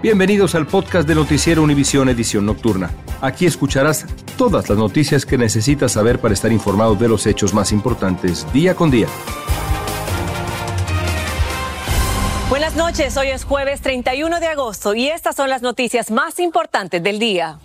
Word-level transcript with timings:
Bienvenidos 0.00 0.54
al 0.54 0.68
podcast 0.68 1.08
de 1.08 1.16
Noticiero 1.16 1.60
Univisión 1.60 2.08
Edición 2.08 2.46
Nocturna. 2.46 2.88
Aquí 3.20 3.46
escucharás 3.46 4.06
todas 4.36 4.68
las 4.68 4.78
noticias 4.78 5.26
que 5.26 5.36
necesitas 5.36 5.90
saber 5.90 6.20
para 6.20 6.34
estar 6.34 6.52
informado 6.52 6.94
de 6.94 7.08
los 7.08 7.26
hechos 7.26 7.52
más 7.52 7.72
importantes 7.72 8.46
día 8.52 8.76
con 8.76 8.92
día. 8.92 9.08
Buenas 12.48 12.76
noches, 12.76 13.16
hoy 13.16 13.26
es 13.26 13.42
jueves 13.42 13.80
31 13.80 14.38
de 14.38 14.46
agosto 14.46 14.94
y 14.94 15.08
estas 15.08 15.34
son 15.34 15.50
las 15.50 15.62
noticias 15.62 16.12
más 16.12 16.38
importantes 16.38 17.02
del 17.02 17.18
día. 17.18 17.58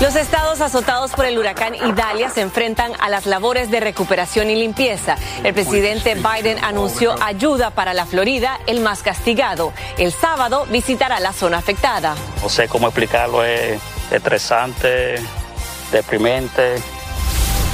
Los 0.00 0.14
estados 0.14 0.60
azotados 0.60 1.12
por 1.12 1.24
el 1.24 1.38
huracán 1.38 1.74
Idalia 1.74 2.28
se 2.28 2.42
enfrentan 2.42 2.92
a 3.00 3.08
las 3.08 3.24
labores 3.24 3.70
de 3.70 3.80
recuperación 3.80 4.50
y 4.50 4.54
limpieza. 4.54 5.16
El 5.42 5.54
presidente 5.54 6.14
Biden 6.16 6.62
anunció 6.62 7.14
ayuda 7.22 7.70
para 7.70 7.94
la 7.94 8.04
Florida, 8.04 8.60
el 8.66 8.80
más 8.80 9.02
castigado. 9.02 9.72
El 9.96 10.12
sábado 10.12 10.66
visitará 10.66 11.18
la 11.18 11.32
zona 11.32 11.56
afectada. 11.56 12.14
No 12.42 12.50
sé 12.50 12.68
cómo 12.68 12.88
explicarlo, 12.88 13.42
es 13.42 13.80
estresante, 14.10 15.14
deprimente. 15.90 16.74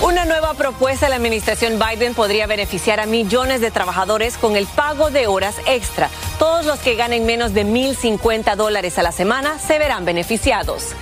Una 0.00 0.24
nueva 0.24 0.54
propuesta 0.54 1.06
de 1.06 1.10
la 1.10 1.16
administración 1.16 1.80
Biden 1.80 2.14
podría 2.14 2.46
beneficiar 2.46 3.00
a 3.00 3.06
millones 3.06 3.60
de 3.60 3.72
trabajadores 3.72 4.36
con 4.36 4.54
el 4.54 4.66
pago 4.66 5.10
de 5.10 5.26
horas 5.26 5.56
extra. 5.66 6.08
Todos 6.38 6.66
los 6.66 6.78
que 6.78 6.94
ganen 6.94 7.26
menos 7.26 7.52
de 7.52 7.66
1.050 7.66 8.54
dólares 8.54 8.96
a 8.98 9.02
la 9.02 9.10
semana 9.10 9.58
se 9.58 9.80
verán 9.80 10.04
beneficiados 10.04 10.94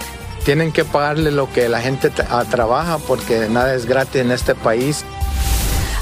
tienen 0.50 0.72
que 0.72 0.84
pagarle 0.84 1.30
lo 1.30 1.48
que 1.52 1.68
la 1.68 1.80
gente 1.80 2.10
trabaja 2.10 2.98
porque 2.98 3.46
nada 3.48 3.72
es 3.72 3.86
gratis 3.86 4.20
en 4.20 4.32
este 4.32 4.56
país. 4.56 5.04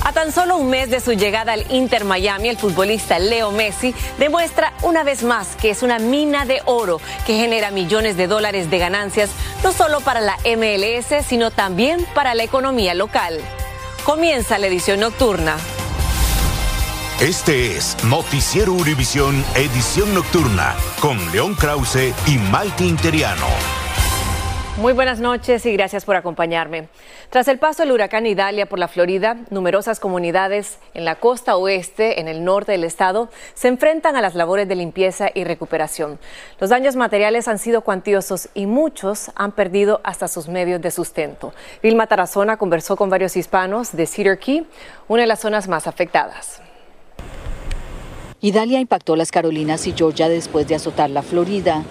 A 0.03 0.13
tan 0.15 0.33
solo 0.33 0.57
un 0.57 0.71
mes 0.71 0.89
de 0.89 1.01
su 1.01 1.13
llegada 1.13 1.53
al 1.53 1.71
Inter 1.71 2.07
Miami, 2.07 2.49
el 2.49 2.57
futbolista 2.57 3.19
Leo 3.19 3.53
Messi 3.53 3.95
demuestra 4.19 4.73
una 4.81 5.05
vez 5.05 5.23
más 5.23 5.49
que 5.57 5.69
es 5.69 5.83
una 5.83 5.99
mina 5.99 6.47
de 6.47 6.63
oro 6.65 6.99
que 7.27 7.35
genera 7.35 7.71
millones 7.71 8.17
de 8.17 8.27
dólares 8.27 8.71
de 8.71 8.79
ganancias 8.79 9.29
no 9.63 9.71
solo 9.71 10.01
para 10.01 10.23
la 10.23 10.39
MLS, 10.57 11.27
sino 11.27 11.51
también 11.51 12.07
para 12.15 12.35
la 12.35 12.43
economía 12.43 12.95
local. 12.95 13.39
Comienza 14.03 14.57
la 14.57 14.69
edición 14.69 15.01
nocturna. 15.01 15.59
Este 17.21 17.77
es 17.77 18.03
Noticiero 18.05 18.73
Univisión 18.73 19.45
Edición 19.55 20.15
Nocturna 20.15 20.75
con 21.01 21.19
León 21.33 21.55
Krause 21.55 22.15
y 22.27 22.39
Malti 22.51 22.87
Interiano. 22.87 23.78
Muy 24.79 24.93
buenas 24.93 25.19
noches 25.19 25.67
y 25.67 25.73
gracias 25.73 26.05
por 26.05 26.15
acompañarme. 26.15 26.89
Tras 27.31 27.49
el 27.49 27.59
paso 27.59 27.83
del 27.83 27.91
huracán 27.91 28.27
Idalia 28.27 28.67
por 28.67 28.79
la 28.79 28.87
Florida, 28.87 29.37
numerosas 29.51 29.99
comunidades 29.99 30.79
en 30.95 31.05
la 31.05 31.17
costa 31.17 31.57
oeste, 31.57 32.21
en 32.21 32.29
el 32.29 32.45
norte 32.45 32.71
del 32.71 32.85
estado, 32.85 33.29
se 33.55 33.67
enfrentan 33.67 34.15
a 34.15 34.21
las 34.21 34.37
labores 34.37 34.69
de 34.69 34.77
limpieza 34.77 35.31
y 35.35 35.43
recuperación. 35.43 36.21
Los 36.61 36.71
daños 36.71 36.95
materiales 36.95 37.49
han 37.49 37.59
sido 37.59 37.81
cuantiosos 37.81 38.51
y 38.55 38.67
muchos 38.67 39.33
han 39.35 39.51
perdido 39.51 40.01
hasta 40.05 40.29
sus 40.29 40.47
medios 40.49 40.81
de 40.81 40.93
sustento. 40.93 41.53
Vilma 41.83 42.07
Tarazona 42.07 42.57
conversó 42.57 42.95
con 42.95 43.11
varios 43.11 43.37
hispanos 43.37 43.97
de 43.97 44.07
Cedar 44.07 44.39
Key, 44.39 44.65
una 45.09 45.23
de 45.23 45.27
las 45.27 45.41
zonas 45.41 45.67
más 45.67 45.89
afectadas. 45.89 46.63
Idalia 48.41 48.79
impactó 48.79 49.17
las 49.17 49.33
Carolinas 49.33 49.89
y 49.89 49.93
Georgia 49.93 50.29
después 50.29 50.69
de 50.69 50.77
azotar 50.77 51.11
la 51.11 51.23
Florida. 51.23 51.83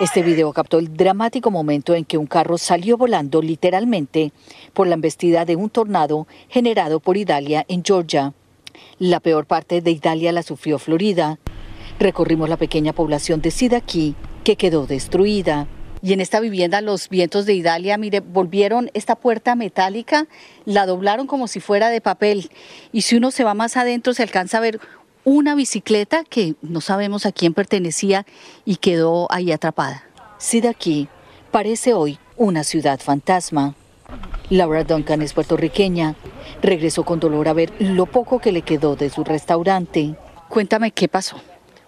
Este 0.00 0.24
video 0.24 0.52
captó 0.52 0.80
el 0.80 0.96
dramático 0.96 1.52
momento 1.52 1.94
en 1.94 2.04
que 2.04 2.18
un 2.18 2.26
carro 2.26 2.58
salió 2.58 2.96
volando 2.96 3.40
literalmente 3.40 4.32
por 4.72 4.88
la 4.88 4.94
embestida 4.94 5.44
de 5.44 5.54
un 5.54 5.70
tornado 5.70 6.26
generado 6.48 6.98
por 6.98 7.16
Idalia 7.16 7.64
en 7.68 7.84
Georgia. 7.84 8.32
La 8.98 9.20
peor 9.20 9.46
parte 9.46 9.80
de 9.82 9.92
Idalia 9.92 10.32
la 10.32 10.42
sufrió 10.42 10.80
Florida. 10.80 11.38
Recorrimos 12.00 12.48
la 12.48 12.56
pequeña 12.56 12.92
población 12.92 13.40
de 13.40 13.52
Sidaquí, 13.52 14.16
que 14.42 14.56
quedó 14.56 14.88
destruida. 14.88 15.68
Y 16.02 16.12
en 16.12 16.20
esta 16.20 16.40
vivienda 16.40 16.80
los 16.80 17.08
vientos 17.08 17.46
de 17.46 17.54
Idalia, 17.54 17.96
mire, 17.96 18.18
volvieron 18.18 18.90
esta 18.94 19.14
puerta 19.14 19.54
metálica, 19.54 20.26
la 20.64 20.86
doblaron 20.86 21.28
como 21.28 21.46
si 21.46 21.60
fuera 21.60 21.88
de 21.88 22.00
papel. 22.00 22.50
Y 22.90 23.02
si 23.02 23.14
uno 23.14 23.30
se 23.30 23.44
va 23.44 23.54
más 23.54 23.76
adentro 23.76 24.12
se 24.12 24.24
alcanza 24.24 24.58
a 24.58 24.60
ver 24.60 24.80
una 25.24 25.54
bicicleta 25.54 26.24
que 26.24 26.54
no 26.62 26.80
sabemos 26.80 27.26
a 27.26 27.32
quién 27.32 27.54
pertenecía 27.54 28.26
y 28.64 28.76
quedó 28.76 29.26
ahí 29.32 29.52
atrapada. 29.52 30.04
aquí 30.68 31.08
parece 31.50 31.94
hoy 31.94 32.18
una 32.36 32.64
ciudad 32.64 33.00
fantasma. 33.00 33.74
Laura 34.50 34.84
Duncan 34.84 35.22
es 35.22 35.32
puertorriqueña. 35.32 36.14
Regresó 36.62 37.04
con 37.04 37.20
dolor 37.20 37.48
a 37.48 37.54
ver 37.54 37.72
lo 37.78 38.06
poco 38.06 38.38
que 38.38 38.52
le 38.52 38.62
quedó 38.62 38.96
de 38.96 39.08
su 39.08 39.24
restaurante. 39.24 40.14
Cuéntame 40.48 40.90
qué 40.90 41.08
pasó. 41.08 41.40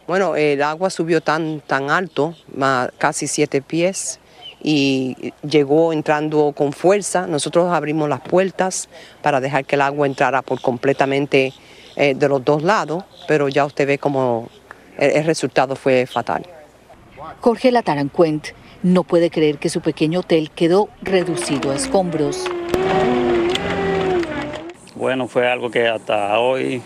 Bueno, 0.06 0.36
el 0.36 0.62
agua 0.62 0.88
subió 0.88 1.20
tan, 1.20 1.60
tan 1.60 1.90
alto, 1.90 2.34
casi 2.96 3.26
siete 3.26 3.60
pies, 3.60 4.20
y 4.62 5.32
llegó 5.42 5.92
entrando 5.92 6.52
con 6.56 6.72
fuerza. 6.72 7.26
Nosotros 7.26 7.72
abrimos 7.72 8.08
las 8.08 8.20
puertas 8.20 8.88
para 9.20 9.40
dejar 9.40 9.64
que 9.64 9.74
el 9.74 9.82
agua 9.82 10.06
entrara 10.06 10.42
por 10.42 10.60
completamente 10.60 11.52
eh, 11.96 12.14
de 12.14 12.28
los 12.28 12.44
dos 12.44 12.62
lados, 12.62 13.04
pero 13.26 13.48
ya 13.48 13.64
usted 13.64 13.86
ve 13.86 13.98
como 13.98 14.48
el, 14.98 15.24
resultado 15.24 15.76
fue 15.76 16.06
fatal. 16.06 16.46
Jorge 17.40 17.70
Latarancuent 17.72 18.48
no 18.82 19.02
puede 19.02 19.30
creer 19.30 19.58
que 19.58 19.68
su 19.68 19.80
pequeño 19.80 20.20
hotel 20.20 20.50
quedó 20.50 20.88
reducido 21.02 21.72
a 21.72 21.76
escombros. 21.76 22.44
Bueno, 24.94 25.26
fue 25.28 25.50
algo 25.50 25.70
que 25.70 25.88
hasta 25.88 26.38
hoy 26.38 26.82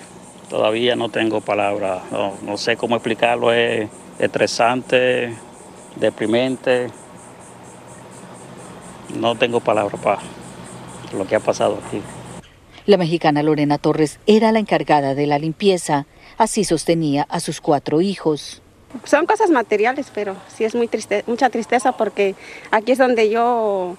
todavía 0.49 0.97
no 0.97 1.09
tengo 1.09 1.41
palabras. 1.41 2.03
No, 2.11 2.57
sé 2.57 2.77
cómo 2.77 2.97
explicarlo. 2.97 3.53
Es 3.53 3.89
estresante, 4.19 5.35
deprimente. 5.97 6.89
No 9.17 9.35
tengo 9.37 9.61
palabras 9.61 10.01
para 10.01 10.21
lo 11.17 11.27
que 11.27 11.37
ha 11.37 11.41
pasado 11.41 11.79
aquí. 11.87 12.01
La 12.91 12.97
mexicana 12.97 13.45
Lorena 13.45 13.79
Torres 13.79 14.19
era 14.27 14.51
la 14.51 14.59
encargada 14.59 15.15
de 15.15 15.29
la 15.29 15.39
limpieza, 15.39 16.07
así 16.39 16.65
sostenía 16.65 17.25
a 17.29 17.39
sus 17.39 17.61
cuatro 17.61 18.01
hijos. 18.01 18.63
Son 19.05 19.27
cosas 19.27 19.49
materiales, 19.49 20.11
pero 20.13 20.35
sí 20.49 20.65
es 20.65 20.75
muy 20.75 20.89
triste, 20.89 21.23
mucha 21.29 21.51
tristeza 21.51 21.93
porque 21.93 22.35
aquí 22.73 22.91
es 22.91 22.99
donde 22.99 23.31
yo 23.31 23.97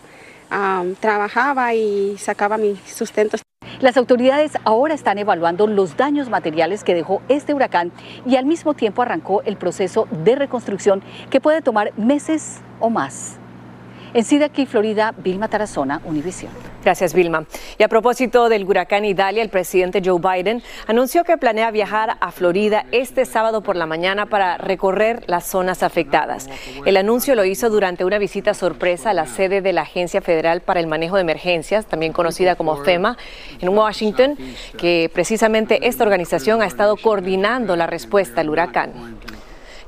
trabajaba 0.99 1.73
y 1.73 2.17
sacaba 2.17 2.57
mi 2.57 2.75
sustento. 2.85 3.37
Las 3.79 3.95
autoridades 3.95 4.57
ahora 4.65 4.93
están 4.93 5.17
evaluando 5.19 5.67
los 5.67 5.95
daños 5.95 6.27
materiales 6.27 6.83
que 6.83 6.93
dejó 6.93 7.21
este 7.29 7.53
huracán 7.53 7.93
y 8.25 8.35
al 8.35 8.45
mismo 8.45 8.73
tiempo 8.73 9.03
arrancó 9.03 9.41
el 9.43 9.55
proceso 9.55 10.09
de 10.25 10.35
reconstrucción 10.35 11.01
que 11.29 11.39
puede 11.39 11.61
tomar 11.61 11.97
meses 11.97 12.57
o 12.81 12.89
más. 12.89 13.37
En 14.13 14.25
Sida 14.25 14.49
Key, 14.49 14.65
Florida, 14.65 15.13
Vilma 15.17 15.47
Tarazona, 15.47 16.01
Univisión. 16.03 16.51
Gracias, 16.83 17.13
Vilma. 17.13 17.45
Y 17.77 17.83
a 17.83 17.87
propósito 17.87 18.49
del 18.49 18.65
huracán 18.65 19.05
Idalia, 19.05 19.43
el 19.43 19.49
presidente 19.49 20.01
Joe 20.03 20.19
Biden 20.19 20.63
anunció 20.87 21.23
que 21.23 21.37
planea 21.37 21.71
viajar 21.71 22.17
a 22.19 22.31
Florida 22.31 22.85
este 22.91 23.25
sábado 23.25 23.61
por 23.61 23.75
la 23.75 23.85
mañana 23.85 24.25
para 24.25 24.57
recorrer 24.57 25.23
las 25.27 25.45
zonas 25.45 25.83
afectadas. 25.83 26.49
El 26.85 26.97
anuncio 26.97 27.35
lo 27.35 27.45
hizo 27.45 27.69
durante 27.69 28.03
una 28.03 28.17
visita 28.17 28.53
sorpresa 28.53 29.11
a 29.11 29.13
la 29.13 29.27
sede 29.27 29.61
de 29.61 29.73
la 29.73 29.83
Agencia 29.83 30.21
Federal 30.21 30.61
para 30.61 30.79
el 30.79 30.87
Manejo 30.87 31.15
de 31.15 31.21
Emergencias, 31.21 31.85
también 31.85 32.13
conocida 32.13 32.55
como 32.55 32.77
FEMA, 32.77 33.17
en 33.59 33.69
Washington, 33.69 34.35
que 34.77 35.09
precisamente 35.13 35.87
esta 35.87 36.03
organización 36.03 36.61
ha 36.61 36.65
estado 36.65 36.97
coordinando 36.97 37.75
la 37.75 37.87
respuesta 37.87 38.41
al 38.41 38.49
huracán. 38.49 38.91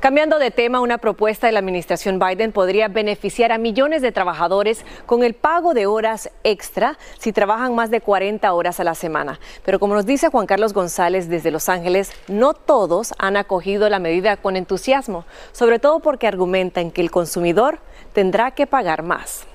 Cambiando 0.03 0.37
de 0.37 0.51
tema, 0.51 0.81
una 0.81 0.97
propuesta 0.97 1.47
de 1.47 1.53
la 1.53 1.59
administración 1.59 2.19
Biden 2.19 2.51
podría 2.51 2.89
beneficiar 2.89 3.53
a 3.53 3.57
millones 3.57 4.01
de 4.01 4.11
trabajadores 4.11 4.83
con 5.05 5.23
el 5.23 5.33
pago 5.33 5.73
de 5.73 5.85
horas 5.85 6.29
extra 6.43 6.97
si 7.19 7.31
trabajan 7.31 7.73
más 7.73 7.89
de 7.89 8.01
40 8.01 8.51
horas 8.51 8.81
a 8.81 8.83
la 8.83 8.95
semana. 8.95 9.39
Pero 9.63 9.79
como 9.79 9.95
nos 9.95 10.05
dice 10.05 10.27
Juan 10.27 10.45
Carlos 10.45 10.73
González 10.73 11.29
desde 11.29 11.51
Los 11.51 11.69
Ángeles, 11.69 12.11
no 12.27 12.53
todos 12.53 13.13
han 13.17 13.37
acogido 13.37 13.87
la 13.87 13.99
medida 13.99 14.35
con 14.35 14.57
entusiasmo, 14.57 15.23
sobre 15.53 15.79
todo 15.79 16.01
porque 16.01 16.27
argumentan 16.27 16.91
que 16.91 16.99
el 16.99 17.09
consumidor 17.09 17.79
tendrá 18.11 18.51
que 18.51 18.67
pagar 18.67 19.03
más. 19.03 19.47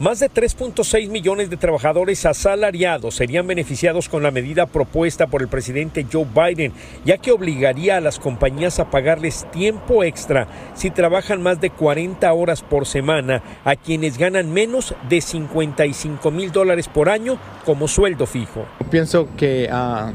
Más 0.00 0.18
de 0.18 0.28
3.6 0.28 1.08
millones 1.08 1.50
de 1.50 1.56
trabajadores 1.56 2.26
asalariados 2.26 3.14
serían 3.14 3.46
beneficiados 3.46 4.08
con 4.08 4.24
la 4.24 4.32
medida 4.32 4.66
propuesta 4.66 5.28
por 5.28 5.40
el 5.40 5.46
presidente 5.46 6.04
Joe 6.12 6.26
Biden, 6.26 6.72
ya 7.04 7.18
que 7.18 7.30
obligaría 7.30 7.98
a 7.98 8.00
las 8.00 8.18
compañías 8.18 8.80
a 8.80 8.90
pagarles 8.90 9.48
tiempo 9.52 10.02
extra 10.02 10.48
si 10.74 10.90
trabajan 10.90 11.42
más 11.42 11.60
de 11.60 11.70
40 11.70 12.32
horas 12.32 12.62
por 12.62 12.86
semana 12.86 13.40
a 13.64 13.76
quienes 13.76 14.18
ganan 14.18 14.52
menos 14.52 14.96
de 15.08 15.20
55 15.20 16.28
mil 16.32 16.50
dólares 16.50 16.88
por 16.88 17.08
año 17.08 17.38
como 17.64 17.86
sueldo 17.86 18.26
fijo. 18.26 18.66
Pienso 18.90 19.28
que 19.36 19.68
ah, 19.70 20.10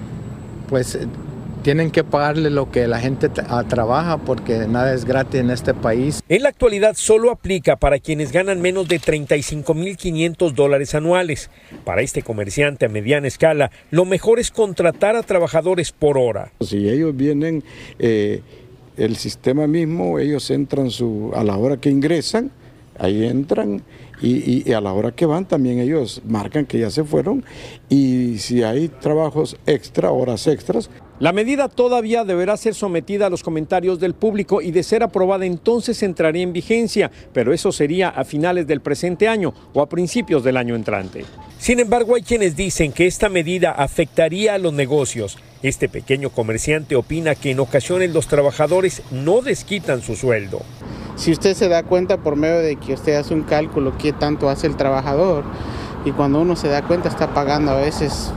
pues 0.67 0.99
tienen 1.63 1.91
que 1.91 2.03
pagarle 2.03 2.49
lo 2.49 2.71
que 2.71 2.87
la 2.87 2.99
gente 2.99 3.29
trabaja 3.29 4.17
porque 4.17 4.67
nada 4.67 4.93
es 4.93 5.05
gratis 5.05 5.41
en 5.41 5.51
este 5.51 5.73
país. 5.73 6.21
En 6.29 6.43
la 6.43 6.49
actualidad 6.49 6.93
solo 6.95 7.31
aplica 7.31 7.75
para 7.75 7.99
quienes 7.99 8.31
ganan 8.31 8.61
menos 8.61 8.87
de 8.87 8.99
35.500 8.99 10.53
dólares 10.53 10.95
anuales. 10.95 11.49
Para 11.83 12.01
este 12.01 12.21
comerciante 12.21 12.85
a 12.85 12.89
mediana 12.89 13.27
escala, 13.27 13.71
lo 13.91 14.05
mejor 14.05 14.39
es 14.39 14.51
contratar 14.51 15.15
a 15.15 15.23
trabajadores 15.23 15.91
por 15.91 16.17
hora. 16.17 16.51
Si 16.61 16.89
ellos 16.89 17.15
vienen, 17.15 17.63
eh, 17.99 18.41
el 18.99 19.15
sistema 19.15 19.65
mismo, 19.65 20.19
ellos 20.19 20.49
entran 20.51 20.91
su, 20.91 21.31
a 21.33 21.43
la 21.43 21.57
hora 21.57 21.77
que 21.77 21.89
ingresan, 21.89 22.51
ahí 22.97 23.25
entran 23.25 23.81
y, 24.21 24.71
a 24.73 24.81
la 24.81 24.91
hora 24.91 25.11
que 25.11 25.25
van 25.25 25.47
también 25.47 25.79
ellos 25.79 26.21
marcan 26.27 26.65
que 26.65 26.79
ya 26.79 26.91
se 26.91 27.05
fueron 27.05 27.45
y 27.87 28.37
si 28.39 28.63
hay 28.63 28.89
trabajos 28.89 29.57
extra, 29.65 30.11
horas 30.11 30.45
extras. 30.47 30.89
La 31.19 31.33
medida 31.33 31.67
todavía 31.67 32.23
deberá 32.23 32.55
ser 32.55 32.73
sometida 32.73 33.25
a 33.25 33.29
los 33.29 33.43
comentarios 33.43 33.99
del 33.99 34.13
público 34.13 34.61
y 34.61 34.71
de 34.71 34.83
ser 34.83 35.03
aprobada 35.03 35.45
entonces 35.45 36.01
entraría 36.01 36.43
en 36.43 36.53
vigencia, 36.53 37.11
pero 37.33 37.51
eso 37.51 37.73
sería 37.73 38.07
a 38.07 38.23
finales 38.23 38.67
del 38.67 38.79
presente 38.79 39.27
año 39.27 39.53
o 39.73 39.81
a 39.81 39.89
principios 39.89 40.45
del 40.45 40.55
año 40.55 40.75
entrante. 40.75 41.25
Sin 41.57 41.81
embargo, 41.81 42.15
hay 42.15 42.21
quienes 42.21 42.55
dicen 42.55 42.93
que 42.93 43.05
esta 43.05 43.27
medida 43.27 43.71
afectaría 43.71 44.53
a 44.53 44.59
los 44.59 44.71
negocios. 44.71 45.37
Este 45.61 45.89
pequeño 45.89 46.29
comerciante 46.29 46.95
opina 46.95 47.35
que 47.35 47.51
en 47.51 47.59
ocasiones 47.59 48.13
los 48.13 48.27
trabajadores 48.27 49.01
no 49.11 49.41
desquitan 49.41 50.01
su 50.01 50.15
sueldo. 50.15 50.61
Si 51.17 51.33
usted 51.33 51.53
se 51.53 51.67
da 51.67 51.83
cuenta 51.83 52.23
por 52.23 52.37
medio 52.37 52.59
de 52.59 52.77
que 52.77 52.93
usted 52.93 53.15
hace 53.15 53.33
un 53.33 53.43
cálculo 53.43 53.97
qué 53.97 54.13
tanto 54.13 54.49
hace 54.49 54.67
el 54.67 54.77
trabajador 54.77 55.43
y 56.05 56.11
cuando 56.11 56.39
uno 56.39 56.55
se 56.55 56.69
da 56.69 56.81
cuenta 56.83 57.09
está 57.09 57.33
pagando 57.33 57.71
a 57.71 57.81
veces 57.81 58.31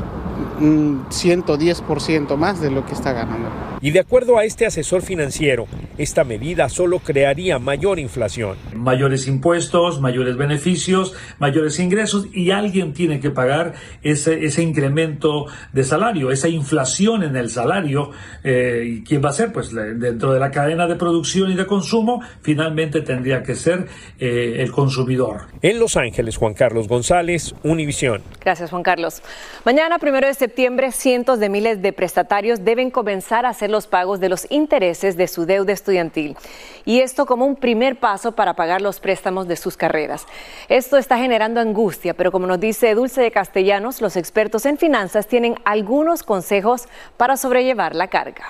un 0.62 1.04
110% 1.08 2.36
más 2.36 2.60
de 2.60 2.70
lo 2.70 2.86
que 2.86 2.94
está 2.94 3.12
ganando. 3.12 3.50
Y 3.80 3.90
de 3.90 3.98
acuerdo 3.98 4.38
a 4.38 4.44
este 4.44 4.64
asesor 4.64 5.02
financiero, 5.02 5.66
esta 5.98 6.22
medida 6.22 6.68
solo 6.68 7.00
crearía 7.00 7.58
mayor 7.58 7.98
inflación. 7.98 8.56
Mayores 8.72 9.26
impuestos, 9.26 10.00
mayores 10.00 10.36
beneficios, 10.36 11.14
mayores 11.40 11.80
ingresos 11.80 12.28
y 12.32 12.52
alguien 12.52 12.92
tiene 12.92 13.18
que 13.18 13.30
pagar 13.30 13.74
ese, 14.02 14.44
ese 14.44 14.62
incremento 14.62 15.46
de 15.72 15.82
salario, 15.82 16.30
esa 16.30 16.48
inflación 16.48 17.24
en 17.24 17.34
el 17.34 17.50
salario. 17.50 18.12
Eh, 18.44 18.84
¿Y 18.86 19.02
quién 19.02 19.22
va 19.24 19.30
a 19.30 19.32
ser? 19.32 19.52
Pues 19.52 19.74
dentro 19.74 20.32
de 20.32 20.38
la 20.38 20.52
cadena 20.52 20.86
de 20.86 20.94
producción 20.94 21.50
y 21.50 21.56
de 21.56 21.66
consumo, 21.66 22.22
finalmente 22.40 23.00
tendría 23.00 23.42
que 23.42 23.56
ser 23.56 23.88
eh, 24.20 24.56
el 24.58 24.70
consumidor. 24.70 25.48
En 25.60 25.80
Los 25.80 25.96
Ángeles, 25.96 26.36
Juan 26.36 26.54
Carlos 26.54 26.86
González, 26.86 27.52
Univisión. 27.64 28.22
Gracias, 28.40 28.70
Juan 28.70 28.84
Carlos. 28.84 29.22
Mañana, 29.64 29.98
primero 29.98 30.28
de 30.28 30.34
septiembre, 30.34 30.51
cientos 30.96 31.38
de 31.38 31.48
miles 31.48 31.82
de 31.82 31.92
prestatarios 31.92 32.64
deben 32.64 32.90
comenzar 32.90 33.46
a 33.46 33.50
hacer 33.50 33.70
los 33.70 33.86
pagos 33.86 34.20
de 34.20 34.28
los 34.28 34.50
intereses 34.50 35.16
de 35.16 35.28
su 35.28 35.46
deuda 35.46 35.72
estudiantil. 35.72 36.36
Y 36.84 37.00
esto 37.00 37.26
como 37.26 37.46
un 37.46 37.56
primer 37.56 37.98
paso 37.98 38.32
para 38.32 38.54
pagar 38.54 38.80
los 38.80 39.00
préstamos 39.00 39.48
de 39.48 39.56
sus 39.56 39.76
carreras. 39.76 40.26
Esto 40.68 40.96
está 40.96 41.16
generando 41.18 41.60
angustia, 41.60 42.14
pero 42.14 42.32
como 42.32 42.46
nos 42.46 42.60
dice 42.60 42.94
Dulce 42.94 43.20
de 43.20 43.30
Castellanos, 43.30 44.00
los 44.00 44.16
expertos 44.16 44.66
en 44.66 44.78
finanzas 44.78 45.26
tienen 45.26 45.56
algunos 45.64 46.22
consejos 46.22 46.88
para 47.16 47.36
sobrellevar 47.36 47.94
la 47.94 48.08
carga. 48.08 48.44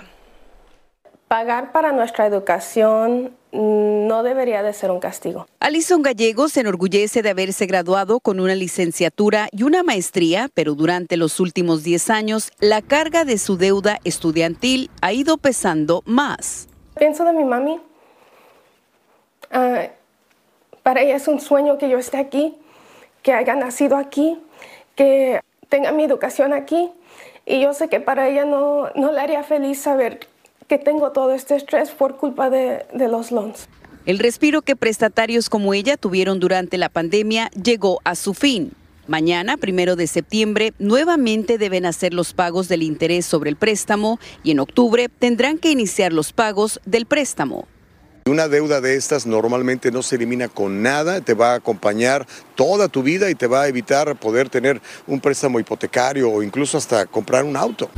Pagar 1.29 1.73
para 1.73 1.93
nuestra 1.93 2.27
educación 2.27 3.37
no 3.53 4.23
debería 4.23 4.63
de 4.63 4.73
ser 4.73 4.91
un 4.91 4.99
castigo. 4.99 5.47
Alison 5.61 6.03
Gallegos 6.03 6.53
se 6.53 6.61
enorgullece 6.61 7.23
de 7.23 7.31
haberse 7.31 7.67
graduado 7.67 8.19
con 8.19 8.41
una 8.41 8.55
licenciatura 8.55 9.49
y 9.53 9.63
una 9.63 9.83
maestría, 9.83 10.49
pero 10.55 10.75
durante 10.75 11.17
los 11.17 11.39
últimos 11.39 11.85
10 11.85 12.11
años 12.11 12.51
la 12.61 12.81
carga 12.81 13.25
de 13.25 13.39
su 13.39 13.59
deuda 13.59 13.99
estudiantil 14.05 14.91
ha 15.03 15.13
ido 15.13 15.37
pesando 15.37 16.03
más. 16.07 16.69
Pienso 16.99 17.25
de 17.25 17.33
mi 17.33 17.45
mami. 17.45 17.81
Ah, 19.51 19.89
para 20.83 21.03
ella 21.03 21.17
es 21.17 21.29
un 21.29 21.41
sueño 21.41 21.79
que 21.79 21.89
yo 21.91 21.99
esté 21.99 22.17
aquí, 22.17 22.55
que 23.23 23.35
haya 23.35 23.55
nacido 23.55 23.97
aquí, 23.97 24.39
que 24.97 25.41
tenga 25.69 25.93
mi 25.93 26.05
educación 26.05 26.53
aquí. 26.55 26.91
Y 27.45 27.61
yo 27.61 27.75
sé 27.75 27.89
que 27.89 28.01
para 28.01 28.29
ella 28.29 28.45
no, 28.45 28.91
no 28.95 29.13
le 29.13 29.21
haría 29.21 29.43
feliz 29.43 29.81
saber 29.81 30.21
que 30.73 30.79
tengo 30.79 31.13
todo 31.13 31.35
este 31.35 31.55
estrés 31.55 31.91
por 31.91 32.17
culpa 32.17 32.49
de, 32.49 32.87
de 32.95 33.07
los 33.07 33.31
loans. 33.31 33.69
El 34.07 34.19
respiro 34.19 34.63
que 34.63 34.75
prestatarios 34.75 35.51
como 35.51 35.75
ella 35.75 35.99
tuvieron 35.99 36.41
durante 36.41 36.79
la 36.79 36.89
pandemia 36.89 37.51
llegó 37.51 38.01
a 38.05 38.15
su 38.15 38.33
fin. 38.33 38.73
Mañana, 39.07 39.59
primero 39.59 39.97
de 39.97 40.07
septiembre, 40.07 40.73
nuevamente 40.79 41.59
deben 41.59 41.85
hacer 41.85 42.15
los 42.15 42.33
pagos 42.33 42.69
del 42.69 42.83
interés 42.83 43.27
sobre 43.27 43.51
el 43.51 43.57
préstamo 43.57 44.19
y 44.43 44.53
en 44.53 44.61
octubre 44.61 45.11
tendrán 45.11 45.59
que 45.59 45.71
iniciar 45.71 46.15
los 46.15 46.33
pagos 46.33 46.81
del 46.87 47.05
préstamo. 47.05 47.69
Una 48.25 48.49
deuda 48.49 48.81
de 48.81 48.97
estas 48.97 49.27
normalmente 49.27 49.91
no 49.91 50.03
se 50.03 50.17
elimina 50.17 50.49
con 50.49 50.81
nada, 50.81 51.21
te 51.21 51.35
va 51.35 51.53
a 51.53 51.57
acompañar 51.57 52.27
toda 52.55 52.89
tu 52.89 53.03
vida 53.03 53.29
y 53.29 53.35
te 53.35 53.47
va 53.47 53.65
a 53.65 53.69
evitar 53.69 54.19
poder 54.19 54.49
tener 54.49 54.81
un 55.07 55.21
préstamo 55.21 55.61
hipotecario 55.61 56.31
o 56.31 56.43
incluso 56.43 56.79
hasta 56.79 57.05
comprar 57.05 57.45
un 57.45 57.59
auto. 57.59 57.91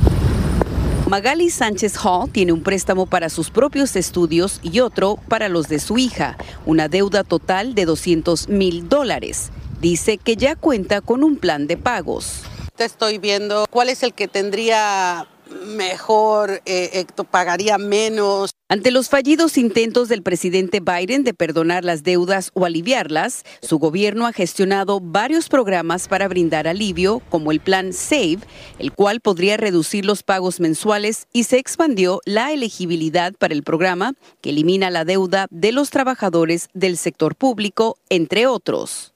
Magali 1.07 1.51
Sánchez 1.51 1.97
Hall 2.03 2.31
tiene 2.31 2.51
un 2.51 2.63
préstamo 2.63 3.05
para 3.05 3.29
sus 3.29 3.51
propios 3.51 3.95
estudios 3.95 4.59
y 4.63 4.79
otro 4.79 5.19
para 5.29 5.49
los 5.49 5.67
de 5.67 5.79
su 5.79 5.99
hija, 5.99 6.35
una 6.65 6.87
deuda 6.87 7.23
total 7.23 7.75
de 7.75 7.85
200 7.85 8.49
mil 8.49 8.89
dólares. 8.89 9.51
Dice 9.79 10.17
que 10.17 10.35
ya 10.35 10.55
cuenta 10.55 11.01
con 11.01 11.23
un 11.23 11.37
plan 11.37 11.67
de 11.67 11.77
pagos. 11.77 12.41
Te 12.75 12.85
estoy 12.85 13.19
viendo 13.19 13.67
cuál 13.69 13.89
es 13.89 14.01
el 14.01 14.15
que 14.15 14.27
tendría 14.27 15.27
mejor, 15.67 16.63
eh, 16.65 17.05
pagaría 17.29 17.77
menos. 17.77 18.54
Ante 18.67 18.89
los 18.89 19.09
fallidos 19.09 19.59
intentos 19.59 20.09
del 20.09 20.23
presidente 20.23 20.79
Biden 20.79 21.23
de 21.23 21.35
perdonar 21.35 21.85
las 21.85 22.01
deudas 22.01 22.49
o 22.55 22.65
aliviarlas, 22.65 23.43
su 23.61 23.77
gobierno 23.77 24.25
ha 24.25 24.33
gestionado 24.33 24.99
varios 24.99 25.49
programas 25.49 26.07
para 26.07 26.27
brindar 26.27 26.67
alivio, 26.67 27.21
como 27.29 27.51
el 27.51 27.59
plan 27.59 27.93
SAVE, 27.93 28.39
el 28.79 28.91
cual 28.91 29.21
podría 29.21 29.55
reducir 29.57 30.03
los 30.03 30.23
pagos 30.23 30.59
mensuales 30.59 31.27
y 31.31 31.43
se 31.43 31.59
expandió 31.59 32.21
la 32.25 32.53
elegibilidad 32.53 33.33
para 33.33 33.53
el 33.53 33.61
programa, 33.61 34.13
que 34.41 34.49
elimina 34.49 34.89
la 34.89 35.05
deuda 35.05 35.45
de 35.51 35.71
los 35.71 35.91
trabajadores 35.91 36.69
del 36.73 36.97
sector 36.97 37.35
público, 37.35 37.99
entre 38.09 38.47
otros. 38.47 39.13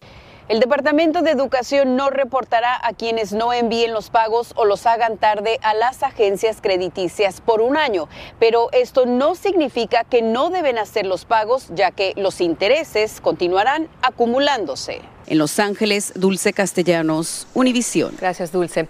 El 0.50 0.60
Departamento 0.60 1.22
de 1.22 1.30
Educación 1.30 1.96
no 1.96 2.10
reportará 2.10 2.76
a 2.84 2.94
quienes 2.94 3.34
no 3.34 3.54
envíen 3.54 3.94
los 3.94 4.10
pagos 4.10 4.54
o 4.56 4.66
los 4.66 4.88
hagan 4.88 5.20
tarde 5.20 5.60
a 5.62 5.76
las 5.76 6.02
agencias 6.02 6.60
crediticias 6.60 7.40
por 7.40 7.62
un 7.62 7.78
año, 7.78 8.10
pero 8.40 8.70
esto 8.72 9.06
no 9.06 9.36
significa 9.36 10.06
que 10.06 10.24
no 10.24 10.50
deben 10.50 10.80
hacer 10.80 11.06
los 11.06 11.26
pagos, 11.26 11.68
ya 11.76 11.92
que 11.92 12.14
los 12.16 12.42
intereses 12.42 13.22
continuarán 13.22 13.90
acumulándose. 14.02 15.02
En 15.30 15.38
Los 15.38 15.60
Ángeles, 15.60 16.12
Dulce 16.16 16.54
Castellanos, 16.54 17.48
Univisión. 17.54 18.16
Gracias, 18.20 18.52
Dulce. 18.52 18.88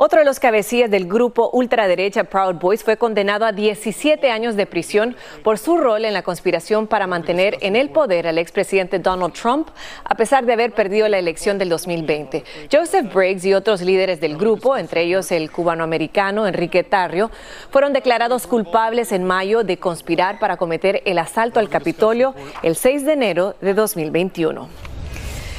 Otro 0.00 0.20
de 0.20 0.24
los 0.24 0.38
cabecillas 0.38 0.90
del 0.92 1.08
grupo 1.08 1.50
ultraderecha 1.52 2.22
Proud 2.22 2.54
Boys 2.60 2.84
fue 2.84 2.96
condenado 2.96 3.44
a 3.44 3.50
17 3.50 4.30
años 4.30 4.54
de 4.54 4.64
prisión 4.64 5.16
por 5.42 5.58
su 5.58 5.76
rol 5.76 6.04
en 6.04 6.14
la 6.14 6.22
conspiración 6.22 6.86
para 6.86 7.08
mantener 7.08 7.56
en 7.62 7.74
el 7.74 7.90
poder 7.90 8.28
al 8.28 8.38
expresidente 8.38 9.00
Donald 9.00 9.34
Trump, 9.34 9.70
a 10.04 10.14
pesar 10.14 10.46
de 10.46 10.52
haber 10.52 10.72
perdido 10.72 11.08
la 11.08 11.18
elección 11.18 11.58
del 11.58 11.68
2020. 11.70 12.44
Joseph 12.70 13.12
Briggs 13.12 13.44
y 13.44 13.54
otros 13.54 13.80
líderes 13.80 14.20
del 14.20 14.36
grupo, 14.36 14.76
entre 14.76 15.02
ellos 15.02 15.32
el 15.32 15.50
cubanoamericano 15.50 16.46
Enrique 16.46 16.84
Tarrio, 16.84 17.32
fueron 17.70 17.92
declarados 17.92 18.46
culpables 18.46 19.10
en 19.10 19.24
mayo 19.24 19.64
de 19.64 19.78
conspirar 19.78 20.38
para 20.38 20.58
cometer 20.58 21.02
el 21.06 21.18
asalto 21.18 21.58
al 21.58 21.68
Capitolio 21.68 22.36
el 22.62 22.76
6 22.76 23.04
de 23.04 23.12
enero 23.14 23.56
de 23.60 23.74
2021. 23.74 24.87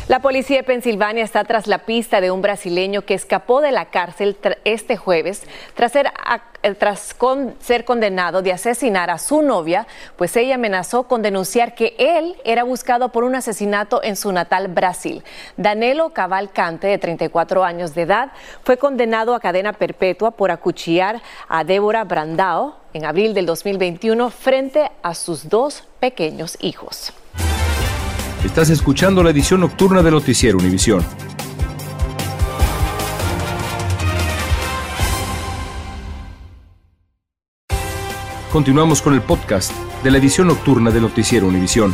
La 0.10 0.22
policía 0.22 0.58
de 0.58 0.64
Pensilvania 0.64 1.24
está 1.24 1.44
tras 1.44 1.68
la 1.68 1.86
pista 1.86 2.20
de 2.20 2.32
un 2.32 2.42
brasileño 2.42 3.04
que 3.04 3.14
escapó 3.14 3.62
de 3.62 3.72
la 3.72 3.92
cárcel 3.92 4.36
este 4.64 4.98
jueves 4.98 5.44
tras, 5.76 5.92
ser, 5.92 6.12
eh, 6.64 6.74
tras 6.74 7.16
ser 7.60 7.86
condenado 7.86 8.42
de 8.42 8.52
asesinar 8.52 9.12
a 9.12 9.20
su 9.20 9.44
novia, 9.44 9.86
pues 10.16 10.36
ella 10.36 10.56
amenazó 10.56 11.04
con 11.04 11.22
denunciar 11.22 11.76
que 11.76 11.94
él 12.00 12.36
era 12.44 12.64
buscado 12.64 13.10
por 13.10 13.24
un 13.24 13.36
asesinato 13.36 14.02
en 14.02 14.16
su 14.16 14.32
natal 14.32 14.70
Brasil. 14.70 15.24
Danilo 15.58 16.10
Cavalcante, 16.10 16.88
de 16.88 16.98
34 16.98 17.64
años 17.64 17.94
de 17.94 18.02
edad, 18.02 18.32
fue 18.64 18.78
condenado 18.78 19.36
a 19.36 19.40
cadena 19.40 19.74
perpetua 19.74 20.32
por 20.32 20.50
acuchillar 20.50 21.22
a 21.48 21.64
Débora 21.64 22.04
Brandao 22.04 22.78
en 22.94 23.06
abril 23.06 23.36
del 23.36 23.46
2021 23.46 24.32
frente 24.32 24.90
a 25.04 25.14
sus 25.14 25.50
dos 25.50 25.84
pequeños 26.00 26.58
hijos. 26.62 27.14
Estás 28.44 28.70
escuchando 28.70 29.22
la 29.22 29.32
edición 29.32 29.60
nocturna 29.60 30.02
de 30.02 30.12
Noticiero 30.12 30.58
Univisión. 30.58 31.06
Continuamos 38.50 39.02
con 39.02 39.14
el 39.14 39.22
podcast 39.22 39.74
de 40.04 40.12
la 40.12 40.20
edición 40.20 40.48
nocturna 40.48 40.90
de 40.90 41.02
Noticiero 41.02 41.48
Univisión. 41.48 41.94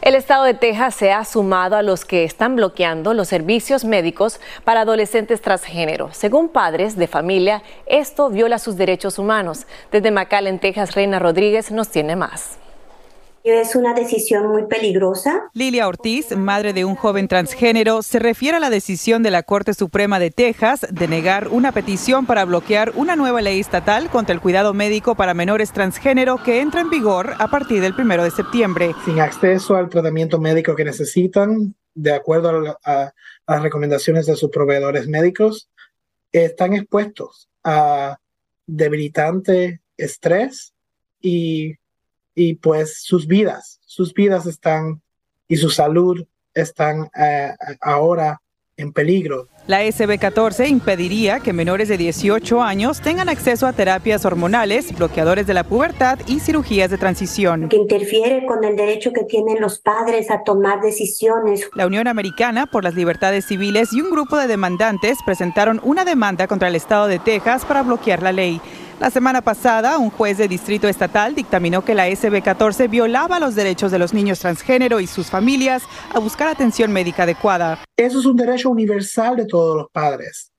El 0.00 0.14
estado 0.14 0.44
de 0.44 0.54
Texas 0.54 0.94
se 0.94 1.12
ha 1.12 1.26
sumado 1.26 1.76
a 1.76 1.82
los 1.82 2.06
que 2.06 2.24
están 2.24 2.56
bloqueando 2.56 3.12
los 3.12 3.28
servicios 3.28 3.84
médicos 3.84 4.40
para 4.64 4.80
adolescentes 4.80 5.42
transgénero. 5.42 6.08
Según 6.12 6.48
padres 6.48 6.96
de 6.96 7.06
familia, 7.06 7.62
esto 7.84 8.30
viola 8.30 8.58
sus 8.58 8.76
derechos 8.76 9.18
humanos. 9.18 9.66
Desde 9.92 10.10
McAllen, 10.10 10.58
Texas, 10.58 10.94
Reina 10.94 11.18
Rodríguez 11.18 11.70
nos 11.70 11.90
tiene 11.90 12.16
más. 12.16 12.56
Es 13.42 13.74
una 13.74 13.94
decisión 13.94 14.48
muy 14.48 14.66
peligrosa. 14.66 15.48
Lilia 15.54 15.88
Ortiz, 15.88 16.36
madre 16.36 16.74
de 16.74 16.84
un 16.84 16.94
joven 16.94 17.26
transgénero, 17.26 18.02
se 18.02 18.18
refiere 18.18 18.58
a 18.58 18.60
la 18.60 18.68
decisión 18.68 19.22
de 19.22 19.30
la 19.30 19.42
Corte 19.42 19.72
Suprema 19.72 20.18
de 20.18 20.30
Texas 20.30 20.86
de 20.90 21.08
negar 21.08 21.48
una 21.48 21.72
petición 21.72 22.26
para 22.26 22.44
bloquear 22.44 22.92
una 22.96 23.16
nueva 23.16 23.40
ley 23.40 23.58
estatal 23.58 24.10
contra 24.10 24.34
el 24.34 24.42
cuidado 24.42 24.74
médico 24.74 25.14
para 25.14 25.32
menores 25.32 25.72
transgénero 25.72 26.36
que 26.42 26.60
entra 26.60 26.82
en 26.82 26.90
vigor 26.90 27.32
a 27.38 27.48
partir 27.48 27.80
del 27.80 27.94
primero 27.94 28.24
de 28.24 28.30
septiembre. 28.30 28.94
Sin 29.06 29.20
acceso 29.20 29.74
al 29.74 29.88
tratamiento 29.88 30.38
médico 30.38 30.76
que 30.76 30.84
necesitan, 30.84 31.74
de 31.94 32.12
acuerdo 32.12 32.78
a, 32.84 33.12
a 33.46 33.54
las 33.54 33.62
recomendaciones 33.62 34.26
de 34.26 34.36
sus 34.36 34.50
proveedores 34.50 35.08
médicos, 35.08 35.70
están 36.30 36.74
expuestos 36.74 37.48
a 37.64 38.18
debilitante 38.66 39.80
estrés 39.96 40.74
y 41.22 41.79
y 42.40 42.54
pues 42.54 43.02
sus 43.02 43.26
vidas, 43.26 43.80
sus 43.84 44.14
vidas 44.14 44.46
están 44.46 45.02
y 45.46 45.58
su 45.58 45.68
salud 45.68 46.24
están 46.54 47.10
eh, 47.14 47.50
ahora 47.82 48.40
en 48.78 48.94
peligro. 48.94 49.48
La 49.66 49.84
SB14 49.84 50.66
impediría 50.68 51.40
que 51.40 51.52
menores 51.52 51.88
de 51.88 51.98
18 51.98 52.62
años 52.62 53.02
tengan 53.02 53.28
acceso 53.28 53.66
a 53.66 53.74
terapias 53.74 54.24
hormonales, 54.24 54.96
bloqueadores 54.96 55.46
de 55.46 55.52
la 55.52 55.64
pubertad 55.64 56.18
y 56.26 56.40
cirugías 56.40 56.90
de 56.90 56.96
transición. 56.96 57.68
Que 57.68 57.76
interfiere 57.76 58.46
con 58.46 58.64
el 58.64 58.74
derecho 58.74 59.12
que 59.12 59.24
tienen 59.24 59.60
los 59.60 59.80
padres 59.80 60.30
a 60.30 60.42
tomar 60.44 60.80
decisiones. 60.80 61.68
La 61.74 61.86
Unión 61.86 62.08
Americana 62.08 62.64
por 62.64 62.84
las 62.84 62.94
Libertades 62.94 63.44
Civiles 63.44 63.92
y 63.92 64.00
un 64.00 64.10
grupo 64.10 64.38
de 64.38 64.46
demandantes 64.46 65.18
presentaron 65.26 65.78
una 65.84 66.06
demanda 66.06 66.46
contra 66.46 66.68
el 66.68 66.74
Estado 66.74 67.06
de 67.06 67.18
Texas 67.18 67.66
para 67.66 67.82
bloquear 67.82 68.22
la 68.22 68.32
ley. 68.32 68.62
La 69.00 69.08
semana 69.08 69.40
pasada, 69.40 69.96
un 69.96 70.10
juez 70.10 70.36
de 70.36 70.46
distrito 70.46 70.86
estatal 70.86 71.34
dictaminó 71.34 71.82
que 71.82 71.94
la 71.94 72.10
SB14 72.10 72.90
violaba 72.90 73.40
los 73.40 73.54
derechos 73.54 73.90
de 73.90 73.98
los 73.98 74.12
niños 74.12 74.40
transgénero 74.40 75.00
y 75.00 75.06
sus 75.06 75.30
familias 75.30 75.84
a 76.14 76.18
buscar 76.18 76.48
atención 76.48 76.92
médica 76.92 77.22
adecuada. 77.22 77.82
Eso 77.96 78.20
es 78.20 78.26
un 78.26 78.36
derecho 78.36 78.68
universal 78.68 79.36
de 79.36 79.46
todos 79.46 79.74
los 79.74 79.86
padres 79.90 80.52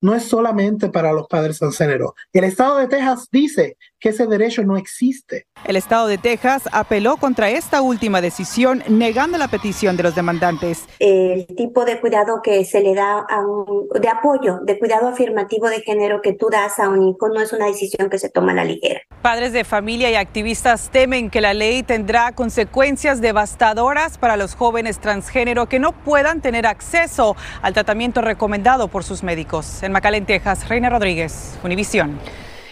no 0.00 0.14
es 0.14 0.24
solamente 0.24 0.88
para 0.88 1.12
los 1.12 1.26
padres 1.26 1.58
transgénero. 1.58 2.14
El 2.32 2.44
estado 2.44 2.78
de 2.78 2.88
Texas 2.88 3.28
dice 3.30 3.76
que 3.98 4.10
ese 4.10 4.26
derecho 4.26 4.62
no 4.62 4.76
existe. 4.76 5.46
El 5.64 5.76
estado 5.76 6.06
de 6.06 6.18
Texas 6.18 6.68
apeló 6.72 7.16
contra 7.16 7.50
esta 7.50 7.80
última 7.80 8.20
decisión, 8.20 8.82
negando 8.88 9.38
la 9.38 9.48
petición 9.48 9.96
de 9.96 10.02
los 10.02 10.14
demandantes. 10.14 10.84
El 10.98 11.46
tipo 11.46 11.84
de 11.84 12.00
cuidado 12.00 12.40
que 12.42 12.64
se 12.64 12.80
le 12.80 12.94
da 12.94 13.20
a 13.20 13.40
un, 13.40 13.88
de 14.00 14.08
apoyo, 14.08 14.60
de 14.62 14.78
cuidado 14.78 15.08
afirmativo 15.08 15.68
de 15.68 15.80
género 15.80 16.20
que 16.22 16.34
tú 16.34 16.48
das 16.50 16.78
a 16.78 16.88
un 16.88 17.02
hijo 17.02 17.28
no 17.28 17.40
es 17.40 17.52
una 17.52 17.66
decisión 17.66 18.10
que 18.10 18.18
se 18.18 18.28
toma 18.28 18.52
a 18.52 18.56
la 18.56 18.64
ligera. 18.64 19.00
Padres 19.22 19.52
de 19.52 19.64
familia 19.64 20.10
y 20.10 20.14
activistas 20.14 20.90
temen 20.90 21.30
que 21.30 21.40
la 21.40 21.54
ley 21.54 21.82
tendrá 21.82 22.32
consecuencias 22.32 23.20
devastadoras 23.20 24.18
para 24.18 24.36
los 24.36 24.54
jóvenes 24.54 25.00
transgénero 25.00 25.66
que 25.66 25.78
no 25.78 25.92
puedan 25.92 26.40
tener 26.40 26.66
acceso 26.66 27.34
al 27.62 27.72
tratamiento 27.72 28.20
recomendado 28.20 28.88
por 28.88 29.02
sus 29.02 29.22
médicos. 29.22 29.82
En 29.86 29.92
McAllen, 29.92 30.26
Texas, 30.26 30.68
Reina 30.68 30.90
Rodríguez, 30.90 31.56
Univisión. 31.62 32.18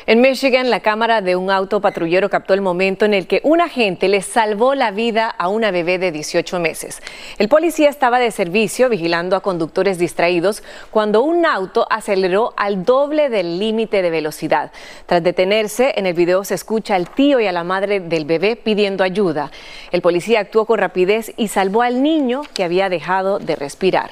En 0.06 0.20
Michigan, 0.20 0.68
la 0.68 0.80
cámara 0.80 1.20
de 1.20 1.36
un 1.36 1.48
auto 1.48 1.80
patrullero 1.80 2.28
captó 2.28 2.54
el 2.54 2.60
momento 2.60 3.04
en 3.04 3.14
el 3.14 3.28
que 3.28 3.40
un 3.44 3.60
agente 3.60 4.08
le 4.08 4.20
salvó 4.20 4.74
la 4.74 4.90
vida 4.90 5.28
a 5.28 5.46
una 5.46 5.70
bebé 5.70 5.98
de 5.98 6.10
18 6.10 6.58
meses. 6.58 7.00
El 7.38 7.48
policía 7.48 7.88
estaba 7.88 8.18
de 8.18 8.32
servicio 8.32 8.88
vigilando 8.88 9.36
a 9.36 9.42
conductores 9.42 9.96
distraídos 9.96 10.64
cuando 10.90 11.22
un 11.22 11.46
auto 11.46 11.86
aceleró 11.88 12.52
al 12.56 12.84
doble 12.84 13.28
del 13.28 13.60
límite 13.60 14.02
de 14.02 14.10
velocidad. 14.10 14.72
Tras 15.06 15.22
detenerse, 15.22 15.94
en 15.94 16.06
el 16.06 16.14
video 16.14 16.42
se 16.42 16.56
escucha 16.56 16.96
al 16.96 17.08
tío 17.08 17.38
y 17.38 17.46
a 17.46 17.52
la 17.52 17.62
madre 17.62 18.00
del 18.00 18.24
bebé 18.24 18.56
pidiendo 18.56 19.04
ayuda. 19.04 19.52
El 19.92 20.02
policía 20.02 20.40
actuó 20.40 20.64
con 20.66 20.80
rapidez 20.80 21.32
y 21.36 21.46
salvó 21.46 21.82
al 21.82 22.02
niño 22.02 22.42
que 22.54 22.64
había 22.64 22.88
dejado 22.88 23.38
de 23.38 23.54
respirar. 23.54 24.10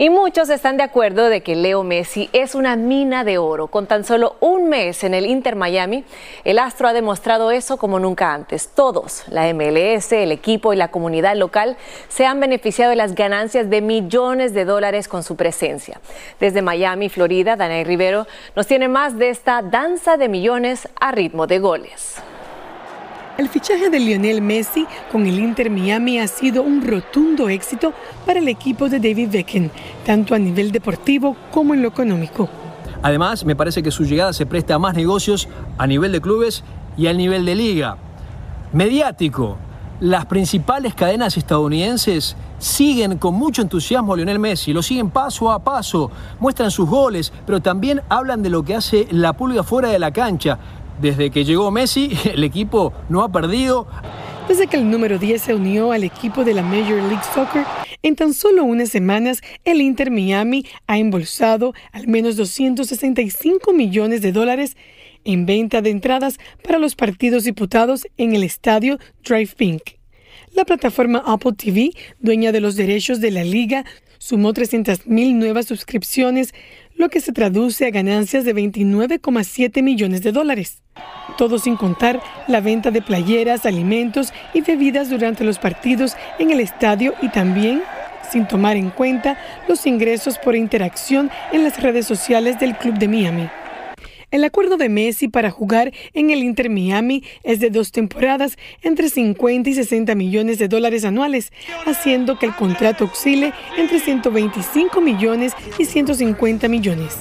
Y 0.00 0.10
muchos 0.10 0.48
están 0.48 0.76
de 0.76 0.84
acuerdo 0.84 1.28
de 1.28 1.40
que 1.40 1.56
Leo 1.56 1.82
Messi 1.82 2.30
es 2.32 2.54
una 2.54 2.76
mina 2.76 3.24
de 3.24 3.36
oro. 3.36 3.66
Con 3.66 3.88
tan 3.88 4.04
solo 4.04 4.36
un 4.38 4.68
mes 4.68 5.02
en 5.02 5.12
el 5.12 5.26
Inter 5.26 5.56
Miami, 5.56 6.04
el 6.44 6.60
astro 6.60 6.86
ha 6.86 6.92
demostrado 6.92 7.50
eso 7.50 7.78
como 7.78 7.98
nunca 7.98 8.32
antes. 8.32 8.68
Todos, 8.68 9.24
la 9.26 9.52
MLS, 9.52 10.12
el 10.12 10.30
equipo 10.30 10.72
y 10.72 10.76
la 10.76 10.92
comunidad 10.92 11.34
local, 11.34 11.76
se 12.06 12.26
han 12.26 12.38
beneficiado 12.38 12.90
de 12.90 12.96
las 12.96 13.16
ganancias 13.16 13.70
de 13.70 13.80
millones 13.80 14.54
de 14.54 14.64
dólares 14.64 15.08
con 15.08 15.24
su 15.24 15.34
presencia. 15.34 16.00
Desde 16.38 16.62
Miami, 16.62 17.08
Florida, 17.08 17.56
Daniel 17.56 17.84
Rivero 17.84 18.28
nos 18.54 18.68
tiene 18.68 18.86
más 18.86 19.18
de 19.18 19.30
esta 19.30 19.62
danza 19.62 20.16
de 20.16 20.28
millones 20.28 20.88
a 21.00 21.10
ritmo 21.10 21.48
de 21.48 21.58
goles. 21.58 22.22
El 23.38 23.48
fichaje 23.48 23.88
de 23.88 24.00
Lionel 24.00 24.42
Messi 24.42 24.84
con 25.12 25.24
el 25.24 25.38
Inter 25.38 25.70
Miami 25.70 26.18
ha 26.18 26.26
sido 26.26 26.64
un 26.64 26.84
rotundo 26.84 27.48
éxito 27.48 27.92
para 28.26 28.40
el 28.40 28.48
equipo 28.48 28.88
de 28.88 28.98
David 28.98 29.28
Beckham, 29.30 29.70
tanto 30.04 30.34
a 30.34 30.40
nivel 30.40 30.72
deportivo 30.72 31.36
como 31.52 31.72
en 31.72 31.82
lo 31.82 31.86
económico. 31.86 32.48
Además, 33.00 33.44
me 33.44 33.54
parece 33.54 33.80
que 33.80 33.92
su 33.92 34.02
llegada 34.02 34.32
se 34.32 34.44
presta 34.44 34.74
a 34.74 34.80
más 34.80 34.96
negocios 34.96 35.48
a 35.78 35.86
nivel 35.86 36.10
de 36.10 36.20
clubes 36.20 36.64
y 36.96 37.06
al 37.06 37.16
nivel 37.16 37.44
de 37.44 37.54
liga. 37.54 37.96
Mediático. 38.72 39.56
Las 40.00 40.26
principales 40.26 40.94
cadenas 40.94 41.36
estadounidenses 41.36 42.36
siguen 42.58 43.18
con 43.18 43.34
mucho 43.34 43.62
entusiasmo 43.62 44.14
a 44.14 44.16
Lionel 44.16 44.38
Messi, 44.40 44.72
lo 44.72 44.82
siguen 44.82 45.10
paso 45.10 45.50
a 45.50 45.60
paso, 45.60 46.10
muestran 46.40 46.72
sus 46.72 46.88
goles, 46.88 47.32
pero 47.46 47.60
también 47.60 48.02
hablan 48.08 48.42
de 48.42 48.50
lo 48.50 48.64
que 48.64 48.74
hace 48.74 49.06
la 49.12 49.32
pulga 49.32 49.62
fuera 49.62 49.90
de 49.90 49.98
la 50.00 50.12
cancha. 50.12 50.58
Desde 51.00 51.30
que 51.30 51.44
llegó 51.44 51.70
Messi, 51.70 52.10
el 52.34 52.44
equipo 52.44 52.92
no 53.08 53.22
ha 53.22 53.30
perdido. 53.30 53.86
Desde 54.48 54.66
que 54.66 54.76
el 54.76 54.90
número 54.90 55.18
10 55.18 55.42
se 55.42 55.54
unió 55.54 55.92
al 55.92 56.04
equipo 56.04 56.42
de 56.42 56.54
la 56.54 56.62
Major 56.62 57.02
League 57.02 57.22
Soccer, 57.34 57.64
en 58.02 58.16
tan 58.16 58.32
solo 58.32 58.64
unas 58.64 58.88
semanas, 58.88 59.42
el 59.64 59.80
Inter 59.80 60.10
Miami 60.10 60.64
ha 60.86 60.98
embolsado 60.98 61.74
al 61.92 62.08
menos 62.08 62.36
265 62.36 63.72
millones 63.72 64.22
de 64.22 64.32
dólares 64.32 64.76
en 65.24 65.46
venta 65.46 65.82
de 65.82 65.90
entradas 65.90 66.38
para 66.62 66.78
los 66.78 66.94
partidos 66.94 67.44
diputados 67.44 68.06
en 68.16 68.34
el 68.34 68.42
estadio 68.42 68.98
Drive 69.22 69.50
Pink. 69.56 69.82
La 70.54 70.64
plataforma 70.64 71.22
Apple 71.26 71.52
TV, 71.52 71.90
dueña 72.18 72.50
de 72.50 72.60
los 72.60 72.76
derechos 72.76 73.20
de 73.20 73.30
la 73.30 73.44
liga, 73.44 73.84
sumó 74.18 74.52
300.000 74.52 75.34
nuevas 75.34 75.66
suscripciones, 75.66 76.54
lo 76.98 77.08
que 77.08 77.20
se 77.20 77.32
traduce 77.32 77.86
a 77.86 77.90
ganancias 77.90 78.44
de 78.44 78.54
29,7 78.54 79.82
millones 79.82 80.22
de 80.22 80.32
dólares. 80.32 80.82
Todo 81.38 81.58
sin 81.58 81.76
contar 81.76 82.20
la 82.48 82.60
venta 82.60 82.90
de 82.90 83.00
playeras, 83.00 83.64
alimentos 83.64 84.32
y 84.52 84.60
bebidas 84.60 85.08
durante 85.08 85.44
los 85.44 85.58
partidos 85.58 86.16
en 86.38 86.50
el 86.50 86.60
estadio 86.60 87.14
y 87.22 87.28
también 87.28 87.82
sin 88.30 88.46
tomar 88.46 88.76
en 88.76 88.90
cuenta 88.90 89.38
los 89.68 89.86
ingresos 89.86 90.38
por 90.38 90.54
interacción 90.54 91.30
en 91.52 91.64
las 91.64 91.80
redes 91.80 92.06
sociales 92.06 92.58
del 92.60 92.76
Club 92.76 92.98
de 92.98 93.08
Miami. 93.08 93.48
El 94.30 94.44
acuerdo 94.44 94.76
de 94.76 94.90
Messi 94.90 95.28
para 95.28 95.50
jugar 95.50 95.94
en 96.12 96.30
el 96.30 96.40
Inter 96.40 96.68
Miami 96.68 97.24
es 97.44 97.60
de 97.60 97.70
dos 97.70 97.92
temporadas 97.92 98.58
entre 98.82 99.08
50 99.08 99.70
y 99.70 99.72
60 99.72 100.14
millones 100.14 100.58
de 100.58 100.68
dólares 100.68 101.06
anuales, 101.06 101.50
haciendo 101.86 102.38
que 102.38 102.44
el 102.44 102.54
contrato 102.54 103.06
oscile 103.06 103.54
entre 103.78 104.00
125 104.00 105.00
millones 105.00 105.54
y 105.78 105.86
150 105.86 106.68
millones. 106.68 107.16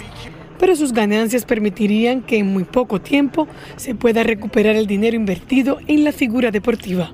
Pero 0.59 0.75
sus 0.75 0.91
ganancias 0.91 1.45
permitirían 1.45 2.23
que 2.23 2.39
en 2.39 2.47
muy 2.47 2.65
poco 2.65 2.99
tiempo 2.99 3.47
se 3.77 3.95
pueda 3.95 4.23
recuperar 4.23 4.75
el 4.75 4.85
dinero 4.85 5.15
invertido 5.15 5.79
en 5.87 6.03
la 6.03 6.11
figura 6.11 6.51
deportiva. 6.51 7.13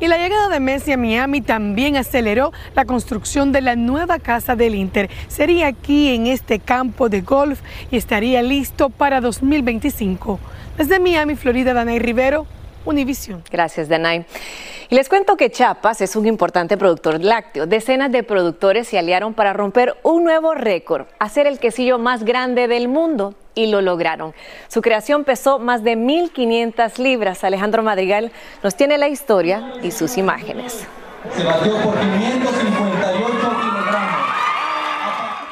Y 0.00 0.06
la 0.06 0.16
llegada 0.16 0.48
de 0.48 0.60
Messi 0.60 0.92
a 0.92 0.96
Miami 0.96 1.40
también 1.40 1.96
aceleró 1.96 2.52
la 2.76 2.84
construcción 2.84 3.50
de 3.50 3.60
la 3.60 3.74
nueva 3.74 4.20
casa 4.20 4.54
del 4.54 4.76
Inter. 4.76 5.10
Sería 5.26 5.66
aquí 5.66 6.14
en 6.14 6.28
este 6.28 6.60
campo 6.60 7.08
de 7.08 7.20
golf 7.20 7.60
y 7.90 7.96
estaría 7.96 8.40
listo 8.42 8.90
para 8.90 9.20
2025. 9.20 10.38
Desde 10.76 11.00
Miami, 11.00 11.34
Florida, 11.34 11.74
Danay 11.74 11.98
Rivero, 11.98 12.46
Univision. 12.84 13.42
Gracias, 13.50 13.88
Danay. 13.88 14.24
Y 14.90 14.94
les 14.94 15.10
cuento 15.10 15.36
que 15.36 15.50
Chiapas 15.50 16.00
es 16.00 16.16
un 16.16 16.26
importante 16.26 16.78
productor 16.78 17.22
lácteo. 17.22 17.66
Decenas 17.66 18.10
de 18.10 18.22
productores 18.22 18.88
se 18.88 18.98
aliaron 18.98 19.34
para 19.34 19.52
romper 19.52 19.98
un 20.02 20.24
nuevo 20.24 20.54
récord, 20.54 21.04
hacer 21.18 21.46
el 21.46 21.58
quesillo 21.58 21.98
más 21.98 22.24
grande 22.24 22.68
del 22.68 22.88
mundo 22.88 23.34
y 23.54 23.66
lo 23.66 23.82
lograron. 23.82 24.32
Su 24.68 24.80
creación 24.80 25.24
pesó 25.24 25.58
más 25.58 25.84
de 25.84 25.98
1.500 25.98 26.96
libras. 26.96 27.44
Alejandro 27.44 27.82
Madrigal 27.82 28.32
nos 28.62 28.76
tiene 28.76 28.96
la 28.96 29.08
historia 29.08 29.74
y 29.82 29.90
sus 29.90 30.16
imágenes. 30.16 30.86
Se 31.36 31.44
batió 31.44 31.74
por 31.82 31.94
558 32.00 33.26
kilogramos. 33.60 34.18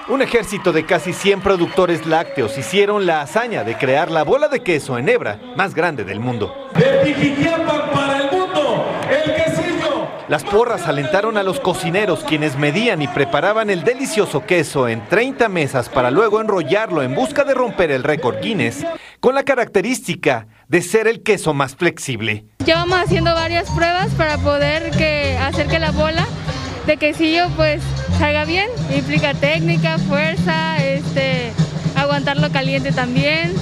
Un 0.08 0.22
ejército 0.22 0.72
de 0.72 0.86
casi 0.86 1.12
100 1.12 1.42
productores 1.42 2.06
lácteos 2.06 2.56
hicieron 2.56 3.04
la 3.04 3.20
hazaña 3.20 3.64
de 3.64 3.76
crear 3.76 4.10
la 4.10 4.24
bola 4.24 4.48
de 4.48 4.62
queso 4.62 4.96
en 4.96 5.10
hebra 5.10 5.38
más 5.56 5.74
grande 5.74 6.04
del 6.04 6.20
mundo. 6.20 6.70
De 6.74 6.86
para 7.92 8.18
el. 8.18 8.25
Las 10.28 10.42
porras 10.42 10.88
alentaron 10.88 11.36
a 11.36 11.44
los 11.44 11.60
cocineros 11.60 12.24
quienes 12.24 12.58
medían 12.58 13.00
y 13.00 13.06
preparaban 13.06 13.70
el 13.70 13.84
delicioso 13.84 14.44
queso 14.44 14.88
en 14.88 15.06
30 15.06 15.48
mesas 15.48 15.88
para 15.88 16.10
luego 16.10 16.40
enrollarlo 16.40 17.02
en 17.02 17.14
busca 17.14 17.44
de 17.44 17.54
romper 17.54 17.92
el 17.92 18.02
récord 18.02 18.40
Guinness 18.40 18.84
con 19.20 19.36
la 19.36 19.44
característica 19.44 20.48
de 20.66 20.82
ser 20.82 21.06
el 21.06 21.22
queso 21.22 21.54
más 21.54 21.76
flexible. 21.76 22.44
Llevamos 22.64 22.98
haciendo 22.98 23.34
varias 23.34 23.70
pruebas 23.70 24.12
para 24.14 24.36
poder 24.38 24.90
que, 24.90 25.38
hacer 25.40 25.68
que 25.68 25.78
la 25.78 25.92
bola 25.92 26.26
de 26.86 26.96
quesillo 26.96 27.48
pues 27.54 27.80
salga 28.18 28.44
bien. 28.44 28.68
Implica 28.92 29.32
técnica, 29.32 29.98
fuerza, 29.98 30.84
este, 30.84 31.52
aguantarlo 31.94 32.50
caliente 32.50 32.90
también. 32.90 33.54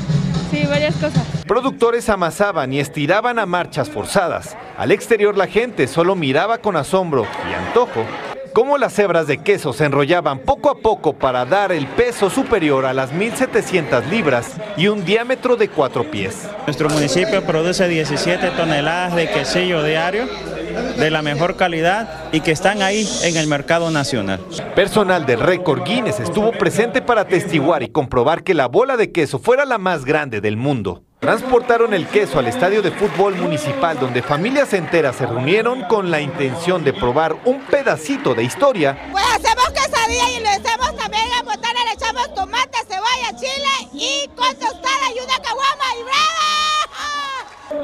Sí, 0.54 0.66
varias 0.68 0.94
cosas. 0.94 1.26
Productores 1.48 2.08
amasaban 2.08 2.72
y 2.72 2.78
estiraban 2.78 3.40
a 3.40 3.46
marchas 3.46 3.90
forzadas. 3.90 4.56
Al 4.78 4.92
exterior 4.92 5.36
la 5.36 5.48
gente 5.48 5.88
solo 5.88 6.14
miraba 6.14 6.58
con 6.58 6.76
asombro 6.76 7.26
y 7.50 7.54
antojo 7.54 8.04
cómo 8.52 8.78
las 8.78 8.96
hebras 9.00 9.26
de 9.26 9.38
queso 9.38 9.72
se 9.72 9.84
enrollaban 9.84 10.38
poco 10.38 10.70
a 10.70 10.76
poco 10.76 11.12
para 11.12 11.44
dar 11.44 11.72
el 11.72 11.88
peso 11.88 12.30
superior 12.30 12.86
a 12.86 12.94
las 12.94 13.12
1.700 13.12 14.08
libras 14.08 14.52
y 14.76 14.86
un 14.86 15.04
diámetro 15.04 15.56
de 15.56 15.68
4 15.68 16.08
pies. 16.08 16.48
Nuestro 16.64 16.88
municipio 16.88 17.42
produce 17.42 17.88
17 17.88 18.50
toneladas 18.52 19.16
de 19.16 19.28
quesillo 19.28 19.82
diario 19.82 20.28
de 20.74 21.10
la 21.10 21.22
mejor 21.22 21.56
calidad 21.56 22.32
y 22.32 22.40
que 22.40 22.52
están 22.52 22.82
ahí 22.82 23.08
en 23.22 23.36
el 23.36 23.46
mercado 23.46 23.90
nacional. 23.90 24.40
Personal 24.74 25.26
del 25.26 25.40
récord 25.40 25.84
Guinness 25.84 26.20
estuvo 26.20 26.52
presente 26.52 27.02
para 27.02 27.22
atestiguar 27.22 27.82
y 27.82 27.88
comprobar 27.88 28.42
que 28.42 28.54
la 28.54 28.66
bola 28.66 28.96
de 28.96 29.12
queso 29.12 29.38
fuera 29.38 29.64
la 29.64 29.78
más 29.78 30.04
grande 30.04 30.40
del 30.40 30.56
mundo. 30.56 31.02
Transportaron 31.24 31.94
el 31.94 32.06
queso 32.06 32.38
al 32.38 32.48
estadio 32.48 32.82
de 32.82 32.90
fútbol 32.90 33.34
municipal 33.36 33.98
donde 33.98 34.20
familias 34.20 34.74
enteras 34.74 35.16
se 35.16 35.24
reunieron 35.24 35.84
con 35.84 36.10
la 36.10 36.20
intención 36.20 36.84
de 36.84 36.92
probar 36.92 37.34
un 37.46 37.62
pedacito 37.62 38.34
de 38.34 38.44
historia. 38.44 39.08
Pues 39.10 39.24
hacemos 39.24 39.70
quesadilla 39.70 40.30
y 40.38 40.42
lo 40.42 40.50
hacemos 40.50 40.94
también 40.96 41.24
en 41.40 41.46
botana, 41.46 41.80
le 41.88 41.92
echamos 41.94 42.34
tomate, 42.34 42.78
cebolla, 42.86 43.38
chile 43.38 43.88
y 43.94 44.28
con 44.36 44.54
tostada 44.56 45.06
y 45.16 45.24
una 45.24 45.38
caguama 45.42 45.84
y 45.98 46.02
brava. 46.02 46.44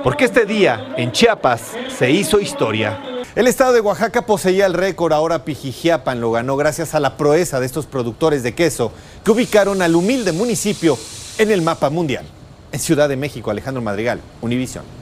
Porque 0.02 0.24
este 0.24 0.46
día 0.46 0.94
en 0.96 1.12
Chiapas 1.12 1.72
se 1.96 2.10
hizo 2.10 2.40
historia. 2.40 3.00
El 3.34 3.46
estado 3.46 3.72
de 3.72 3.80
Oaxaca 3.80 4.26
poseía 4.26 4.66
el 4.66 4.74
récord, 4.74 5.12
ahora 5.12 5.44
Pijijiapan 5.44 6.20
lo 6.20 6.32
ganó 6.32 6.56
gracias 6.56 6.94
a 6.94 7.00
la 7.00 7.16
proeza 7.16 7.60
de 7.60 7.66
estos 7.66 7.86
productores 7.86 8.42
de 8.42 8.54
queso 8.54 8.92
que 9.24 9.30
ubicaron 9.30 9.82
al 9.82 9.94
humilde 9.94 10.32
municipio 10.32 10.98
en 11.38 11.50
el 11.50 11.62
mapa 11.62 11.90
mundial. 11.90 12.24
En 12.72 12.80
Ciudad 12.80 13.08
de 13.08 13.16
México, 13.16 13.50
Alejandro 13.50 13.82
Madrigal, 13.82 14.20
Univision. 14.40 14.99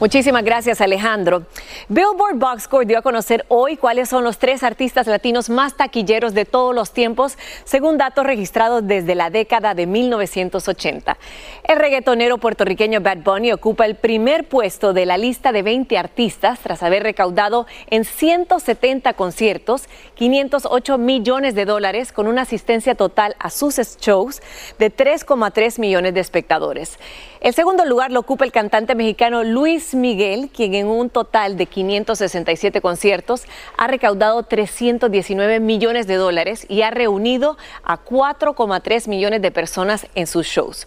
Muchísimas 0.00 0.42
gracias, 0.42 0.80
Alejandro. 0.80 1.44
Billboard 1.88 2.34
Boxcore 2.34 2.84
dio 2.84 2.98
a 2.98 3.02
conocer 3.02 3.44
hoy 3.46 3.76
cuáles 3.76 4.08
son 4.08 4.24
los 4.24 4.38
tres 4.38 4.64
artistas 4.64 5.06
latinos 5.06 5.48
más 5.48 5.76
taquilleros 5.76 6.34
de 6.34 6.44
todos 6.44 6.74
los 6.74 6.92
tiempos, 6.92 7.38
según 7.62 7.96
datos 7.96 8.26
registrados 8.26 8.84
desde 8.84 9.14
la 9.14 9.30
década 9.30 9.72
de 9.74 9.86
1980. 9.86 11.16
El 11.62 11.76
reggaetonero 11.76 12.38
puertorriqueño 12.38 13.02
Bad 13.02 13.18
Bunny 13.18 13.52
ocupa 13.52 13.86
el 13.86 13.94
primer 13.94 14.48
puesto 14.48 14.94
de 14.94 15.06
la 15.06 15.16
lista 15.16 15.52
de 15.52 15.62
20 15.62 15.96
artistas 15.96 16.58
tras 16.58 16.82
haber 16.82 17.04
recaudado 17.04 17.66
en 17.88 18.04
170 18.04 19.12
conciertos 19.12 19.84
508 20.16 20.98
millones 20.98 21.54
de 21.54 21.66
dólares 21.66 22.10
con 22.10 22.26
una 22.26 22.42
asistencia 22.42 22.96
total 22.96 23.36
a 23.38 23.48
sus 23.48 23.76
shows 24.00 24.42
de 24.80 24.94
3,3 24.94 25.78
millones 25.78 26.14
de 26.14 26.20
espectadores. 26.20 26.98
El 27.40 27.54
segundo 27.54 27.84
lugar 27.84 28.10
lo 28.10 28.20
ocupa 28.20 28.44
el 28.44 28.52
cantante 28.52 28.94
mexicano 28.94 29.44
Luis 29.44 29.83
Miguel, 29.92 30.48
quien 30.54 30.74
en 30.74 30.86
un 30.86 31.10
total 31.10 31.58
de 31.58 31.66
567 31.66 32.80
conciertos 32.80 33.42
ha 33.76 33.86
recaudado 33.86 34.42
319 34.44 35.60
millones 35.60 36.06
de 36.06 36.14
dólares 36.14 36.64
y 36.70 36.82
ha 36.82 36.90
reunido 36.90 37.58
a 37.82 38.02
4,3 38.02 39.08
millones 39.08 39.42
de 39.42 39.50
personas 39.50 40.06
en 40.14 40.26
sus 40.26 40.46
shows. 40.46 40.86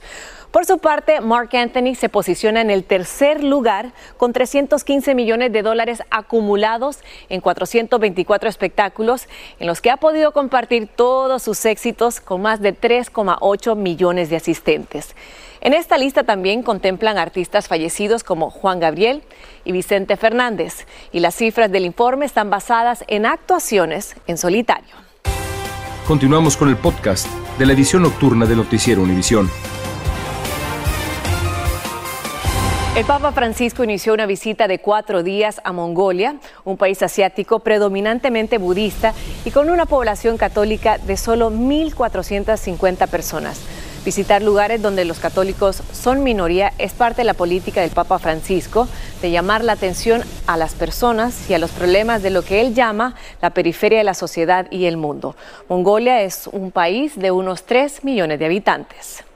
Por 0.51 0.65
su 0.65 0.77
parte, 0.77 1.19
Mark 1.19 1.55
Anthony 1.55 1.95
se 1.95 2.09
posiciona 2.09 2.61
en 2.61 2.69
el 2.69 2.83
tercer 2.83 3.43
lugar 3.43 3.91
con 4.15 4.31
315 4.31 5.13
millones 5.13 5.51
de 5.51 5.61
dólares 5.61 6.01
acumulados 6.09 6.99
en 7.29 7.41
424 7.41 8.49
espectáculos 8.49 9.27
en 9.59 9.67
los 9.67 9.81
que 9.81 9.91
ha 9.91 9.97
podido 9.97 10.31
compartir 10.31 10.87
todos 10.87 11.43
sus 11.43 11.65
éxitos 11.65 12.21
con 12.21 12.41
más 12.41 12.61
de 12.61 12.73
3,8 12.73 13.75
millones 13.75 14.29
de 14.29 14.37
asistentes. 14.37 15.15
En 15.59 15.73
esta 15.73 15.97
lista 15.97 16.23
también 16.23 16.63
contemplan 16.63 17.17
artistas 17.17 17.67
fallecidos 17.67 18.23
como 18.23 18.49
Juan 18.49 18.79
Gabriel 18.79 19.23
y 19.65 19.73
Vicente 19.73 20.15
Fernández, 20.15 20.85
y 21.11 21.19
las 21.19 21.35
cifras 21.35 21.71
del 21.71 21.85
informe 21.85 22.25
están 22.25 22.49
basadas 22.49 23.03
en 23.07 23.25
actuaciones 23.25 24.15
en 24.27 24.37
solitario. 24.37 24.95
Continuamos 26.07 26.55
con 26.55 26.69
el 26.69 26.77
podcast 26.77 27.27
de 27.59 27.65
la 27.65 27.73
edición 27.73 28.03
nocturna 28.03 28.45
de 28.45 28.55
Noticiero 28.55 29.01
Univisión. 29.01 29.49
El 32.97 33.05
Papa 33.05 33.31
Francisco 33.31 33.83
inició 33.83 34.15
una 34.15 34.25
visita 34.25 34.67
de 34.67 34.79
cuatro 34.79 35.21
días 35.21 35.61
a 35.63 35.71
Mongolia, 35.71 36.37
un 36.65 36.77
país 36.77 37.03
asiático 37.03 37.59
predominantemente 37.59 38.57
budista 38.57 39.13
y 39.45 39.51
con 39.51 39.69
una 39.69 39.85
población 39.85 40.37
católica 40.37 40.97
de 40.97 41.15
solo 41.15 41.51
1.450 41.51 43.07
personas. 43.07 43.61
Visitar 44.03 44.41
lugares 44.41 44.81
donde 44.81 45.05
los 45.05 45.19
católicos 45.19 45.83
son 45.93 46.23
minoría 46.23 46.73
es 46.79 46.93
parte 46.93 47.21
de 47.21 47.25
la 47.25 47.35
política 47.35 47.81
del 47.81 47.91
Papa 47.91 48.17
Francisco 48.17 48.87
de 49.21 49.29
llamar 49.29 49.63
la 49.63 49.73
atención 49.73 50.23
a 50.47 50.57
las 50.57 50.73
personas 50.73 51.51
y 51.51 51.53
a 51.53 51.59
los 51.59 51.69
problemas 51.69 52.23
de 52.23 52.31
lo 52.31 52.41
que 52.41 52.61
él 52.61 52.73
llama 52.73 53.13
la 53.43 53.51
periferia 53.51 53.99
de 53.99 54.05
la 54.05 54.15
sociedad 54.15 54.65
y 54.71 54.85
el 54.85 54.97
mundo. 54.97 55.35
Mongolia 55.69 56.23
es 56.23 56.47
un 56.47 56.71
país 56.71 57.15
de 57.15 57.29
unos 57.29 57.61
3 57.65 58.03
millones 58.03 58.39
de 58.39 58.45
habitantes. 58.45 59.26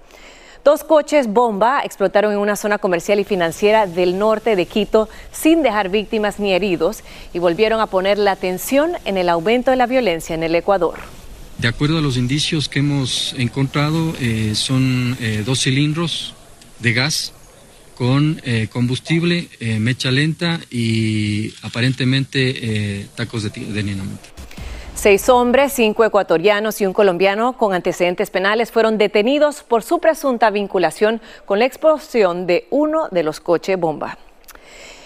Dos 0.64 0.84
coches 0.84 1.26
bomba 1.28 1.82
explotaron 1.84 2.34
en 2.34 2.38
una 2.38 2.56
zona 2.56 2.78
comercial 2.78 3.20
y 3.20 3.24
financiera 3.24 3.88
del 3.88 4.20
norte 4.20 4.56
de 4.56 4.68
Quito 4.68 5.10
sin 5.32 5.64
dejar 5.64 5.90
víctimas 5.90 6.40
ni 6.40 6.54
heridos 6.54 7.00
y 7.34 7.40
volvieron 7.40 7.80
a 7.80 7.88
poner 7.88 8.20
la 8.20 8.34
atención 8.34 8.92
en 9.06 9.18
el 9.18 9.30
aumento 9.30 9.72
de 9.72 9.78
la 9.78 9.88
violencia 9.88 10.36
en 10.36 10.44
el 10.44 10.54
Ecuador. 10.54 11.00
De 11.58 11.68
acuerdo 11.68 11.98
a 11.98 12.02
los 12.02 12.16
indicios 12.16 12.70
que 12.70 12.80
hemos 12.80 13.34
encontrado, 13.40 14.14
eh, 14.20 14.54
son 14.54 15.18
eh, 15.20 15.42
dos 15.44 15.62
cilindros 15.62 16.36
de 16.78 16.94
gas 16.94 17.34
con 17.96 18.40
eh, 18.44 18.68
combustible, 18.72 19.50
mecha 19.80 20.12
lenta 20.12 20.60
y 20.70 21.54
aparentemente 21.64 23.08
tacos 23.16 23.44
de, 23.44 23.50
de 23.50 23.84
Seis 25.02 25.30
hombres, 25.30 25.74
cinco 25.74 26.06
ecuatorianos 26.06 26.80
y 26.80 26.86
un 26.86 26.94
colombiano 26.94 27.58
con 27.58 27.74
antecedentes 27.74 28.30
penales 28.30 28.72
fueron 28.72 29.00
detenidos 29.00 29.64
por 29.64 29.82
su 29.82 29.98
presunta 29.98 30.52
vinculación 30.52 31.22
con 31.46 31.58
la 31.58 31.66
explosión 31.66 32.46
de 32.46 32.68
uno 32.70 33.08
de 33.10 33.24
los 33.24 33.40
coches 33.40 33.80
bomba. 33.80 34.20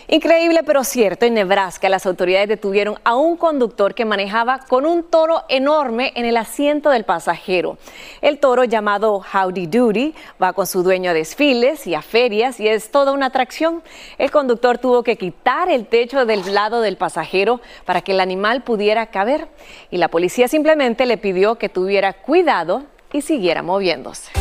Increíble 0.07 0.61
pero 0.63 0.83
cierto, 0.83 1.25
en 1.25 1.33
Nebraska 1.33 1.89
las 1.89 2.05
autoridades 2.05 2.47
detuvieron 2.47 2.99
a 3.03 3.15
un 3.15 3.37
conductor 3.37 3.95
que 3.95 4.05
manejaba 4.05 4.59
con 4.59 4.85
un 4.85 5.03
toro 5.03 5.43
enorme 5.49 6.11
en 6.15 6.25
el 6.25 6.37
asiento 6.37 6.91
del 6.91 7.05
pasajero. 7.05 7.77
El 8.21 8.39
toro 8.39 8.65
llamado 8.65 9.23
Howdy 9.33 9.65
Doody 9.65 10.13
va 10.41 10.53
con 10.53 10.67
su 10.67 10.83
dueño 10.83 11.09
a 11.09 11.13
desfiles 11.13 11.87
y 11.87 11.95
a 11.95 12.03
ferias 12.03 12.59
y 12.59 12.67
es 12.67 12.91
toda 12.91 13.13
una 13.13 13.27
atracción. 13.27 13.81
El 14.19 14.29
conductor 14.29 14.77
tuvo 14.77 15.01
que 15.01 15.17
quitar 15.17 15.69
el 15.71 15.87
techo 15.87 16.25
del 16.25 16.53
lado 16.53 16.81
del 16.81 16.97
pasajero 16.97 17.59
para 17.85 18.01
que 18.01 18.11
el 18.11 18.19
animal 18.19 18.63
pudiera 18.63 19.07
caber 19.07 19.47
y 19.89 19.97
la 19.97 20.09
policía 20.09 20.47
simplemente 20.47 21.07
le 21.07 21.17
pidió 21.17 21.55
que 21.55 21.69
tuviera 21.69 22.13
cuidado 22.13 22.83
y 23.11 23.21
siguiera 23.21 23.63
moviéndose. 23.63 24.31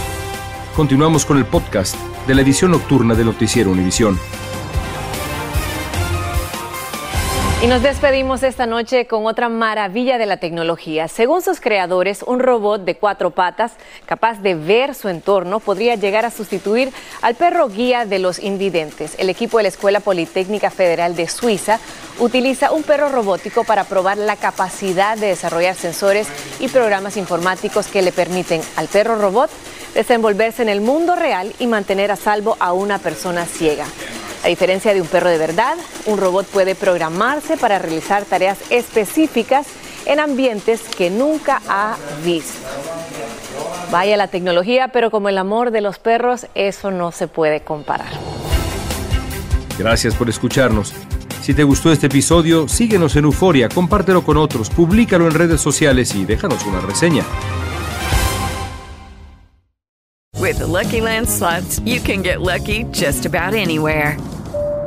Continuamos 0.77 1.25
con 1.25 1.39
el 1.39 1.47
podcast 1.47 1.97
de 2.27 2.35
la 2.35 2.43
edición 2.43 2.73
nocturna 2.73 3.15
de 3.15 3.25
Noticiero 3.25 3.71
Univisión. 3.71 4.19
Y 7.65 7.67
nos 7.67 7.81
despedimos 7.81 8.43
esta 8.43 8.67
noche 8.67 9.07
con 9.07 9.25
otra 9.25 9.49
maravilla 9.49 10.19
de 10.19 10.27
la 10.27 10.37
tecnología. 10.37 11.09
Según 11.09 11.41
sus 11.41 11.61
creadores, 11.61 12.23
un 12.23 12.39
robot 12.39 12.85
de 12.85 12.97
cuatro 12.97 13.31
patas 13.31 13.73
capaz 14.05 14.43
de 14.43 14.55
ver 14.55 14.95
su 14.95 15.09
entorno 15.09 15.61
podría 15.61 15.95
llegar 15.95 16.27
a 16.27 16.31
sustituir 16.31 16.93
al 17.23 17.37
perro 17.37 17.71
guía 17.71 18.05
de 18.05 18.19
los 18.19 18.39
invidentes. 18.39 19.15
El 19.19 19.31
equipo 19.31 19.57
de 19.57 19.63
la 19.63 19.71
Escuela 19.71 20.01
Politécnica 20.01 20.69
Federal 20.69 21.17
de 21.17 21.27
Suiza 21.27 21.81
utiliza 22.19 22.71
un 22.71 22.83
perro 22.83 23.09
robótico 23.09 23.65
para 23.65 23.85
probar 23.85 24.19
la 24.19 24.37
capacidad 24.37 25.17
de 25.17 25.29
desarrollar 25.29 25.75
sensores 25.75 26.29
y 26.61 26.69
programas 26.69 27.17
informáticos 27.17 27.87
que 27.87 28.03
le 28.03 28.13
permiten 28.13 28.61
al 28.77 28.89
perro 28.89 29.17
robot 29.17 29.49
desenvolverse 29.95 30.61
en 30.61 30.69
el 30.69 30.83
mundo 30.83 31.17
real 31.17 31.55
y 31.59 31.67
mantener 31.67 32.11
a 32.11 32.17
salvo 32.17 32.59
a 32.61 32.75
una 32.75 32.99
persona 32.99 33.47
ciega. 33.47 33.87
A 34.45 34.49
diferencia 34.49 34.93
de 34.93 35.01
un 35.01 35.07
perro 35.07 35.31
de 35.31 35.39
verdad, 35.39 35.75
un 36.05 36.19
robot 36.19 36.47
puede 36.47 36.75
programarse 36.75 37.57
para 37.57 37.79
realizar 37.79 38.27
tareas 38.27 38.59
específicas 38.69 39.67
en 40.05 40.21
ambientes 40.21 40.83
que 40.83 41.09
nunca 41.09 41.63
ha 41.67 41.97
visto. 42.23 42.59
Vaya 43.91 44.19
la 44.19 44.29
tecnología, 44.29 44.89
pero 44.89 45.11
como 45.11 45.31
el 45.31 45.39
amor 45.39 45.71
de 45.71 45.81
los 45.81 45.99
perros, 45.99 46.47
eso 46.55 46.91
no 46.91 47.11
se 47.11 47.27
puede 47.27 47.63
comparar. 47.63 48.11
Gracias 49.79 50.15
por 50.15 50.29
escucharnos. 50.29 50.93
Si 51.41 51.55
te 51.55 51.65
gustó 51.65 51.91
este 51.91 52.07
episodio, 52.09 52.69
síguenos 52.69 53.17
en 53.17 53.25
Euforia, 53.25 53.71
compártelo 53.71 54.25
con 54.25 54.37
otros, 54.37 54.69
públicalo 54.69 55.27
en 55.27 55.33
redes 55.33 55.63
sociales 55.63 56.15
y 56.15 56.27
déjanos 56.27 56.67
una 56.67 56.83
reseña. 56.83 57.25
With 60.39 60.59
the 60.59 60.67
Lucky 60.67 61.01
Land 61.01 61.31
slots, 61.31 61.81
you 61.87 62.01
can 62.01 62.23
get 62.23 62.43
lucky 62.43 62.85
just 62.93 63.25
about 63.25 63.55
anywhere. 63.55 64.19